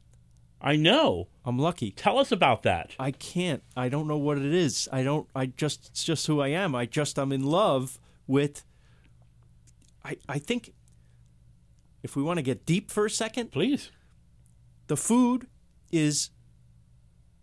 I 0.60 0.76
know. 0.76 1.28
I'm 1.44 1.58
lucky. 1.58 1.90
Tell 1.90 2.18
us 2.18 2.32
about 2.32 2.62
that. 2.62 2.92
I 2.98 3.10
can't. 3.10 3.62
I 3.76 3.90
don't 3.90 4.08
know 4.08 4.16
what 4.16 4.38
it 4.38 4.54
is. 4.54 4.88
I 4.90 5.02
don't. 5.02 5.28
I 5.34 5.46
just. 5.46 5.88
It's 5.90 6.04
just 6.04 6.26
who 6.26 6.40
I 6.40 6.48
am. 6.48 6.74
I 6.74 6.86
just. 6.86 7.18
I'm 7.18 7.32
in 7.32 7.44
love 7.44 7.98
with. 8.26 8.64
I. 10.02 10.16
I 10.26 10.38
think. 10.38 10.72
If 12.02 12.16
we 12.16 12.22
want 12.22 12.38
to 12.38 12.42
get 12.42 12.64
deep 12.64 12.90
for 12.90 13.04
a 13.06 13.10
second, 13.10 13.52
Please. 13.52 13.90
the 14.86 14.96
food 14.96 15.48
is 15.90 16.30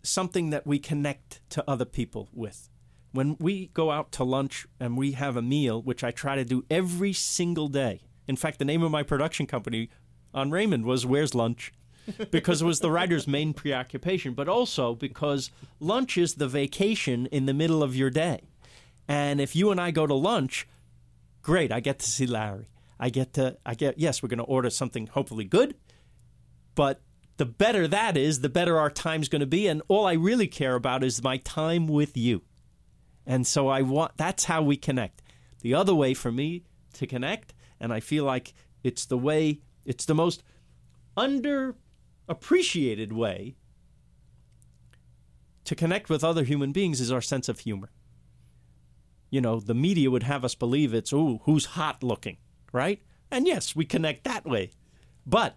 something 0.02 0.50
that 0.50 0.66
we 0.66 0.78
connect 0.78 1.40
to 1.50 1.64
other 1.68 1.84
people 1.84 2.28
with. 2.32 2.68
When 3.12 3.36
we 3.38 3.66
go 3.68 3.90
out 3.90 4.10
to 4.12 4.24
lunch 4.24 4.66
and 4.80 4.96
we 4.96 5.12
have 5.12 5.36
a 5.36 5.42
meal, 5.42 5.80
which 5.80 6.02
I 6.02 6.10
try 6.10 6.36
to 6.36 6.44
do 6.44 6.64
every 6.70 7.12
single 7.12 7.68
day. 7.68 8.02
In 8.26 8.36
fact, 8.36 8.58
the 8.58 8.64
name 8.64 8.82
of 8.82 8.90
my 8.90 9.02
production 9.02 9.46
company 9.46 9.90
on 10.32 10.50
Raymond 10.50 10.84
was 10.84 11.04
Where's 11.04 11.34
Lunch? 11.34 11.72
because 12.30 12.62
it 12.62 12.64
was 12.64 12.80
the 12.80 12.90
writer's 12.90 13.28
main 13.28 13.54
preoccupation, 13.54 14.34
but 14.34 14.48
also 14.48 14.94
because 14.94 15.50
lunch 15.78 16.18
is 16.18 16.34
the 16.34 16.48
vacation 16.48 17.26
in 17.26 17.46
the 17.46 17.54
middle 17.54 17.82
of 17.82 17.94
your 17.94 18.10
day. 18.10 18.42
And 19.08 19.40
if 19.40 19.54
you 19.54 19.70
and 19.70 19.80
I 19.80 19.90
go 19.90 20.06
to 20.06 20.14
lunch, 20.14 20.66
great, 21.42 21.72
I 21.72 21.80
get 21.80 21.98
to 22.00 22.10
see 22.10 22.26
Larry. 22.26 22.68
I 22.98 23.10
get 23.10 23.34
to, 23.34 23.56
I 23.66 23.74
get, 23.74 23.98
yes, 23.98 24.22
we're 24.22 24.28
going 24.28 24.38
to 24.38 24.44
order 24.44 24.70
something 24.70 25.08
hopefully 25.08 25.44
good, 25.44 25.74
but 26.74 27.00
the 27.36 27.46
better 27.46 27.88
that 27.88 28.16
is, 28.16 28.40
the 28.40 28.48
better 28.48 28.78
our 28.78 28.90
time's 28.90 29.28
going 29.28 29.40
to 29.40 29.46
be. 29.46 29.66
And 29.66 29.82
all 29.88 30.06
I 30.06 30.12
really 30.12 30.46
care 30.46 30.74
about 30.74 31.02
is 31.02 31.22
my 31.22 31.38
time 31.38 31.88
with 31.88 32.16
you. 32.16 32.42
And 33.26 33.46
so 33.46 33.68
I 33.68 33.82
want, 33.82 34.16
that's 34.16 34.44
how 34.44 34.62
we 34.62 34.76
connect. 34.76 35.22
The 35.60 35.74
other 35.74 35.94
way 35.94 36.14
for 36.14 36.32
me 36.32 36.64
to 36.94 37.06
connect, 37.06 37.54
and 37.78 37.92
I 37.92 38.00
feel 38.00 38.24
like 38.24 38.52
it's 38.82 39.04
the 39.04 39.18
way, 39.18 39.60
it's 39.84 40.04
the 40.04 40.14
most 40.14 40.42
underappreciated 41.16 43.12
way 43.12 43.56
to 45.64 45.74
connect 45.74 46.10
with 46.10 46.24
other 46.24 46.44
human 46.44 46.72
beings 46.72 47.00
is 47.00 47.12
our 47.12 47.20
sense 47.20 47.48
of 47.48 47.60
humor. 47.60 47.90
You 49.30 49.40
know, 49.40 49.60
the 49.60 49.74
media 49.74 50.10
would 50.10 50.24
have 50.24 50.44
us 50.44 50.54
believe 50.54 50.92
it's, 50.92 51.12
ooh, 51.12 51.40
who's 51.44 51.64
hot 51.66 52.02
looking, 52.02 52.38
right? 52.72 53.00
And 53.30 53.46
yes, 53.46 53.76
we 53.76 53.84
connect 53.84 54.24
that 54.24 54.44
way. 54.44 54.72
But 55.24 55.56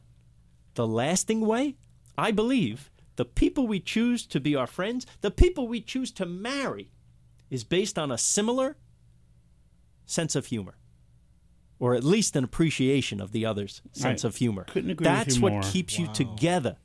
the 0.75 0.87
lasting 0.87 1.41
way, 1.41 1.75
I 2.17 2.31
believe, 2.31 2.91
the 3.15 3.25
people 3.25 3.67
we 3.67 3.79
choose 3.79 4.25
to 4.27 4.39
be 4.39 4.55
our 4.55 4.67
friends, 4.67 5.05
the 5.21 5.31
people 5.31 5.67
we 5.67 5.81
choose 5.81 6.11
to 6.13 6.25
marry, 6.25 6.91
is 7.49 7.63
based 7.63 7.99
on 7.99 8.11
a 8.11 8.17
similar 8.17 8.77
sense 10.05 10.35
of 10.35 10.47
humor. 10.47 10.75
Or 11.77 11.93
at 11.93 12.03
least 12.03 12.35
an 12.35 12.43
appreciation 12.45 13.19
of 13.19 13.31
the 13.33 13.45
other's 13.45 13.81
sense 13.91 14.23
I 14.23 14.29
of 14.29 14.37
humor. 14.37 14.63
couldn't 14.63 14.91
agree 14.91 15.05
with 15.05 15.13
That's 15.13 15.35
you 15.37 15.41
what 15.41 15.53
more. 15.53 15.61
keeps 15.61 15.99
you 15.99 16.07
together. 16.07 16.77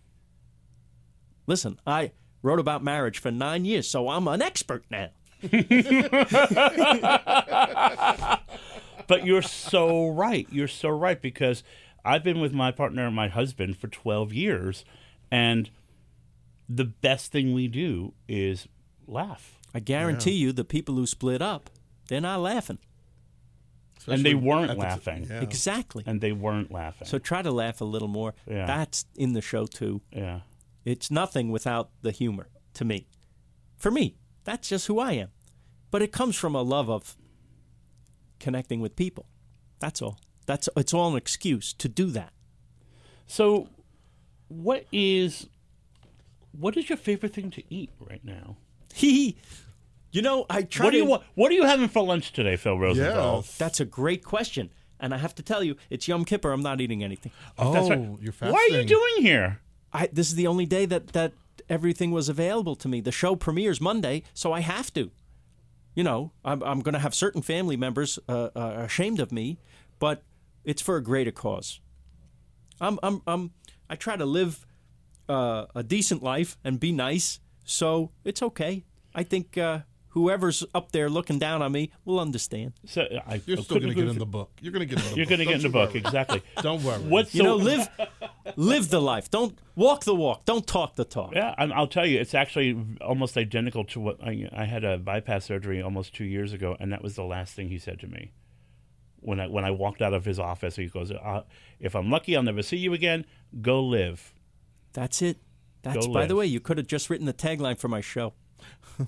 Listen, 1.46 1.78
I 1.86 2.12
wrote 2.42 2.58
about 2.58 2.82
marriage 2.82 3.18
for 3.18 3.30
nine 3.30 3.64
years, 3.64 3.88
so 3.88 4.08
I'm 4.08 4.26
an 4.28 4.42
expert 4.42 4.84
now. 4.90 5.10
But 9.06 9.26
you're 9.26 9.42
so 9.42 10.08
right. 10.08 10.46
You're 10.52 10.68
so 10.68 10.88
right 10.88 11.20
because 11.20 11.64
I've 12.04 12.22
been 12.22 12.38
with 12.38 12.52
my 12.52 12.70
partner 12.70 13.08
and 13.08 13.16
my 13.16 13.26
husband 13.26 13.76
for 13.76 13.88
12 13.88 14.32
years, 14.32 14.84
and 15.32 15.68
the 16.68 16.84
best 16.84 17.32
thing 17.32 17.52
we 17.52 17.66
do 17.66 18.12
is 18.28 18.68
laugh. 19.08 19.58
I 19.74 19.80
guarantee 19.80 20.32
you, 20.32 20.52
the 20.52 20.64
people 20.64 20.96
who 20.96 21.06
split 21.06 21.40
up, 21.42 21.70
they're 22.08 22.20
not 22.20 22.40
laughing. 22.40 22.78
and 24.06 24.24
they 24.24 24.34
weren't 24.34 24.68
the 24.72 24.74
laughing. 24.74 25.26
yeah. 25.30 25.40
Exactly. 25.40 26.02
And 26.06 26.20
they 26.20 26.32
weren't 26.32 26.72
laughing. 26.72 27.06
So 27.06 27.18
try 27.18 27.42
to 27.42 27.50
laugh 27.52 27.80
a 27.80 27.84
little 27.84 28.08
more. 28.08 28.34
Yeah. 28.48 28.66
That's 28.66 29.04
in 29.16 29.32
the 29.32 29.40
show 29.42 29.66
too. 29.66 30.02
yeah. 30.12 30.40
It's 30.84 31.10
nothing 31.10 31.50
without 31.50 31.90
the 32.00 32.10
humor 32.10 32.48
to 32.74 32.84
me. 32.86 33.06
For 33.76 33.90
me, 33.90 34.16
that's 34.44 34.68
just 34.70 34.86
who 34.86 34.98
I 34.98 35.12
am. 35.12 35.28
But 35.90 36.00
it 36.02 36.10
comes 36.10 36.36
from 36.36 36.54
a 36.54 36.62
love 36.62 36.88
of 36.88 37.16
connecting 38.38 38.80
with 38.80 38.96
people. 38.96 39.26
That's 39.78 40.00
all. 40.00 40.18
That's 40.46 40.68
it's 40.76 40.94
all 40.94 41.10
an 41.10 41.16
excuse 41.16 41.72
to 41.74 41.88
do 41.88 42.06
that. 42.12 42.32
So, 43.26 43.68
what 44.48 44.86
is 44.90 45.48
what 46.52 46.76
is 46.76 46.88
your 46.88 46.98
favorite 46.98 47.34
thing 47.34 47.50
to 47.50 47.62
eat 47.72 47.90
right 48.00 48.24
now? 48.24 48.56
He, 48.94 49.36
you 50.12 50.22
know, 50.22 50.46
I 50.50 50.62
try 50.62 50.86
What 50.86 50.90
do 50.90 50.98
to. 50.98 51.04
you 51.04 51.08
want? 51.10 51.22
What 51.34 51.50
are 51.50 51.54
you 51.54 51.64
having 51.64 51.88
for 51.88 52.02
lunch 52.02 52.32
today, 52.32 52.56
Phil 52.56 52.78
Rosenthal? 52.78 53.36
Yeah. 53.44 53.50
That's 53.58 53.80
a 53.80 53.84
great 53.84 54.24
question, 54.24 54.70
and 54.98 55.14
I 55.14 55.18
have 55.18 55.34
to 55.36 55.42
tell 55.42 55.62
you, 55.62 55.76
it's 55.90 56.08
Yom 56.08 56.24
Kippur. 56.24 56.50
I'm 56.52 56.62
not 56.62 56.80
eating 56.80 57.02
anything. 57.04 57.32
Oh, 57.58 57.72
That's 57.72 57.90
right. 57.90 58.18
you're 58.20 58.32
fasting. 58.32 58.52
What 58.52 58.70
are 58.72 58.76
you 58.76 58.84
doing 58.84 59.22
here? 59.22 59.60
I 59.92 60.08
this 60.12 60.28
is 60.28 60.34
the 60.34 60.46
only 60.46 60.66
day 60.66 60.86
that 60.86 61.08
that 61.08 61.32
everything 61.68 62.10
was 62.10 62.28
available 62.28 62.74
to 62.76 62.88
me. 62.88 63.00
The 63.00 63.12
show 63.12 63.36
premieres 63.36 63.80
Monday, 63.80 64.22
so 64.34 64.52
I 64.52 64.60
have 64.60 64.92
to. 64.94 65.10
You 65.94 66.04
know, 66.04 66.32
I'm 66.44 66.62
I'm 66.62 66.80
going 66.80 66.92
to 66.94 67.00
have 67.00 67.14
certain 67.14 67.42
family 67.42 67.76
members 67.76 68.18
uh, 68.28 68.50
uh, 68.54 68.74
ashamed 68.84 69.18
of 69.20 69.32
me, 69.32 69.58
but 69.98 70.22
it's 70.64 70.80
for 70.82 70.96
a 70.96 71.02
greater 71.02 71.32
cause. 71.32 71.80
I'm 72.80 72.98
I'm 73.02 73.22
I'm 73.26 73.50
I 73.88 73.96
try 73.96 74.16
to 74.16 74.24
live 74.24 74.64
uh, 75.28 75.66
a 75.74 75.82
decent 75.82 76.22
life 76.22 76.56
and 76.64 76.78
be 76.78 76.92
nice, 76.92 77.40
so 77.70 78.10
it's 78.24 78.42
okay. 78.42 78.84
I 79.14 79.22
think 79.22 79.56
uh, 79.56 79.80
whoever's 80.08 80.64
up 80.74 80.92
there 80.92 81.08
looking 81.08 81.38
down 81.38 81.62
on 81.62 81.72
me 81.72 81.90
will 82.04 82.20
understand. 82.20 82.72
So 82.84 83.02
I, 83.02 83.40
You're 83.46 83.58
I 83.58 83.62
still 83.62 83.78
going 83.78 83.88
to 83.88 83.94
get 83.94 84.08
in 84.08 84.18
the 84.18 84.26
book. 84.26 84.50
You're 84.60 84.72
going 84.72 84.86
to 84.88 84.94
get 84.94 84.98
in 84.98 85.04
the 85.04 85.10
you. 85.10 85.16
You're 85.16 85.26
book. 85.26 85.30
going 85.30 85.38
to 85.38 85.44
get 85.46 85.54
in 85.56 85.62
the 85.62 85.68
book 85.68 85.94
exactly. 85.94 86.42
Don't 86.62 86.82
worry. 86.82 86.98
What's 87.00 87.34
You 87.34 87.42
so, 87.42 87.44
know, 87.44 87.56
live 87.56 87.88
live 88.56 88.88
the 88.90 89.00
life. 89.00 89.30
Don't 89.30 89.58
walk 89.76 90.04
the 90.04 90.14
walk. 90.14 90.44
Don't 90.44 90.66
talk 90.66 90.96
the 90.96 91.04
talk. 91.04 91.32
Yeah, 91.34 91.54
and 91.58 91.72
I'll 91.72 91.86
tell 91.86 92.06
you, 92.06 92.20
it's 92.20 92.34
actually 92.34 92.76
almost 93.00 93.36
identical 93.36 93.84
to 93.86 94.00
what 94.00 94.22
I, 94.22 94.48
I 94.52 94.64
had 94.64 94.84
a 94.84 94.98
bypass 94.98 95.44
surgery 95.44 95.80
almost 95.80 96.14
two 96.14 96.24
years 96.24 96.52
ago, 96.52 96.76
and 96.80 96.92
that 96.92 97.02
was 97.02 97.14
the 97.14 97.24
last 97.24 97.54
thing 97.54 97.68
he 97.68 97.78
said 97.78 98.00
to 98.00 98.06
me. 98.06 98.32
When 99.20 99.38
I 99.38 99.46
when 99.48 99.64
I 99.64 99.70
walked 99.70 100.02
out 100.02 100.14
of 100.14 100.24
his 100.24 100.38
office, 100.38 100.76
he 100.76 100.86
goes, 100.86 101.10
uh, 101.12 101.42
"If 101.78 101.94
I'm 101.94 102.10
lucky, 102.10 102.36
I'll 102.36 102.42
never 102.42 102.62
see 102.62 102.78
you 102.78 102.94
again. 102.94 103.26
Go 103.60 103.82
live." 103.84 104.32
That's 104.92 105.22
it. 105.22 105.36
That's 105.82 106.06
by 106.06 106.26
the 106.26 106.36
way, 106.36 106.46
you 106.46 106.60
could 106.60 106.78
have 106.78 106.86
just 106.86 107.08
written 107.10 107.26
the 107.26 107.32
tagline 107.32 107.78
for 107.78 107.88
my 107.88 108.00
show. 108.00 108.34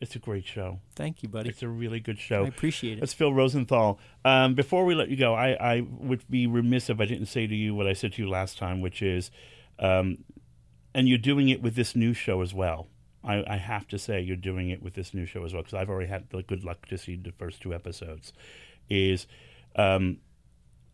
It's 0.00 0.16
a 0.16 0.18
great 0.18 0.46
show. 0.46 0.80
Thank 0.96 1.22
you, 1.22 1.30
buddy. 1.30 1.48
It's 1.48 1.62
a 1.62 1.68
really 1.68 1.98
good 1.98 2.18
show. 2.18 2.44
I 2.44 2.48
appreciate 2.48 2.98
it. 2.98 3.00
That's 3.00 3.14
Phil 3.14 3.32
Rosenthal. 3.32 3.98
Um, 4.22 4.54
before 4.54 4.84
we 4.84 4.94
let 4.94 5.08
you 5.08 5.16
go, 5.16 5.34
I, 5.34 5.52
I 5.52 5.80
would 5.80 6.28
be 6.28 6.46
remiss 6.46 6.90
if 6.90 7.00
I 7.00 7.06
didn't 7.06 7.26
say 7.26 7.46
to 7.46 7.54
you 7.54 7.74
what 7.74 7.86
I 7.86 7.94
said 7.94 8.12
to 8.14 8.22
you 8.22 8.28
last 8.28 8.58
time, 8.58 8.82
which 8.82 9.00
is, 9.00 9.30
um, 9.78 10.18
and 10.94 11.08
you're 11.08 11.16
doing 11.16 11.48
it 11.48 11.62
with 11.62 11.74
this 11.74 11.96
new 11.96 12.12
show 12.12 12.42
as 12.42 12.52
well. 12.52 12.88
I, 13.24 13.44
I 13.46 13.56
have 13.56 13.88
to 13.88 13.98
say, 13.98 14.20
you're 14.20 14.36
doing 14.36 14.68
it 14.68 14.82
with 14.82 14.92
this 14.92 15.14
new 15.14 15.24
show 15.24 15.42
as 15.44 15.54
well 15.54 15.62
because 15.62 15.74
I've 15.74 15.88
already 15.88 16.10
had 16.10 16.28
the 16.28 16.42
good 16.42 16.64
luck 16.64 16.86
to 16.88 16.98
see 16.98 17.16
the 17.16 17.32
first 17.32 17.62
two 17.62 17.72
episodes. 17.72 18.34
Is 18.90 19.26
um, 19.74 20.18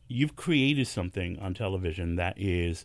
you've 0.07 0.37
created 0.37 0.87
something 0.87 1.37
on 1.41 1.55
television 1.55 2.15
that 2.15 2.35
is 2.37 2.85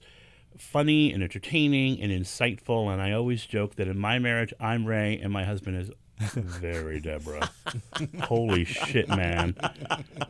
funny 0.58 1.12
and 1.12 1.24
entertaining 1.24 2.02
and 2.02 2.12
insightful. 2.12 2.91
And 2.91 3.02
I 3.02 3.12
always 3.12 3.46
joke 3.46 3.76
that 3.76 3.88
in 3.88 3.98
my 3.98 4.20
marriage, 4.20 4.54
I'm 4.60 4.86
Ray 4.86 5.20
and 5.22 5.32
my 5.32 5.44
husband 5.44 5.78
is 5.78 5.91
very 6.34 7.00
Deborah. 7.00 7.50
Holy 8.22 8.63
shit, 8.63 9.10
man. 9.10 9.56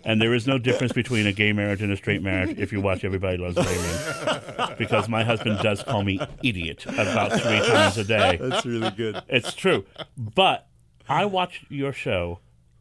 And 0.03 0.19
there 0.19 0.33
is 0.33 0.47
no 0.47 0.57
difference 0.57 0.93
between 0.93 1.27
a 1.27 1.31
gay 1.31 1.53
marriage 1.53 1.81
and 1.81 1.91
a 1.91 1.97
straight 1.97 2.23
marriage 2.23 2.57
if 2.57 2.71
you 2.71 2.81
watch 2.81 3.03
Everybody 3.03 3.37
Loves 3.37 3.57
Raymond. 3.57 4.77
Because 4.77 5.07
my 5.07 5.23
husband 5.23 5.59
does 5.61 5.83
call 5.83 6.03
me 6.03 6.19
idiot 6.43 6.85
about 6.87 7.33
three 7.33 7.59
times 7.59 7.97
a 7.97 8.03
day. 8.03 8.37
That's 8.41 8.65
really 8.65 8.91
good. 8.91 9.21
It's 9.27 9.53
true. 9.53 9.85
But 10.17 10.67
I 11.07 11.25
watch 11.25 11.65
your 11.69 11.93
show 11.93 12.39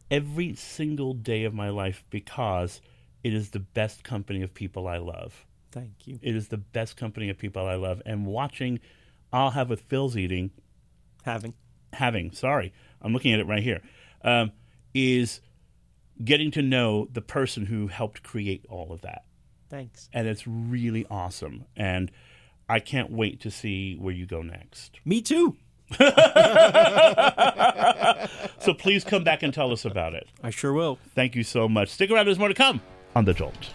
every 0.09 0.55
single 0.55 1.13
day 1.13 1.43
of 1.43 1.53
my 1.53 1.69
life 1.69 2.03
because 2.09 2.81
it 3.23 3.33
is 3.33 3.51
the 3.51 3.59
best 3.59 4.03
company 4.03 4.41
of 4.41 4.53
people 4.53 4.87
I 4.87 4.97
love. 4.97 5.45
Thank 5.75 6.07
you. 6.07 6.17
It 6.23 6.35
is 6.35 6.47
the 6.47 6.57
best 6.57 6.97
company 6.97 7.29
of 7.29 7.37
people 7.37 7.67
I 7.67 7.75
love. 7.75 8.01
And 8.05 8.25
watching 8.25 8.79
I'll 9.31 9.51
Have 9.51 9.69
with 9.69 9.81
Phil's 9.81 10.15
Eating, 10.17 10.49
Having 11.25 11.53
having, 11.93 12.31
sorry, 12.31 12.73
I'm 13.01 13.13
looking 13.13 13.33
at 13.33 13.39
it 13.39 13.45
right 13.47 13.61
here, 13.63 13.81
um, 14.23 14.51
is 14.93 15.41
getting 16.23 16.49
to 16.51 16.61
know 16.61 17.07
the 17.11 17.21
person 17.21 17.65
who 17.65 17.87
helped 17.87 18.23
create 18.23 18.65
all 18.69 18.91
of 18.93 19.01
that. 19.01 19.25
thanks. 19.69 20.09
And 20.13 20.27
it's 20.27 20.47
really 20.47 21.05
awesome. 21.11 21.65
And 21.75 22.09
I 22.69 22.79
can't 22.79 23.11
wait 23.11 23.41
to 23.41 23.51
see 23.51 23.95
where 23.95 24.13
you 24.13 24.25
go 24.25 24.41
next. 24.41 24.99
Me 25.05 25.21
too. 25.21 25.57
So 28.59 28.73
please 28.73 29.03
come 29.03 29.23
back 29.23 29.43
and 29.43 29.53
tell 29.53 29.71
us 29.71 29.85
about 29.85 30.15
it. 30.15 30.27
I 30.41 30.49
sure 30.49 30.73
will. 30.73 30.97
Thank 31.13 31.35
you 31.35 31.43
so 31.43 31.69
much. 31.69 31.89
Stick 31.89 32.09
around, 32.09 32.25
there's 32.25 32.39
more 32.39 32.47
to 32.47 32.55
come 32.55 32.81
on 33.15 33.25
The 33.25 33.33
Jolt. 33.33 33.69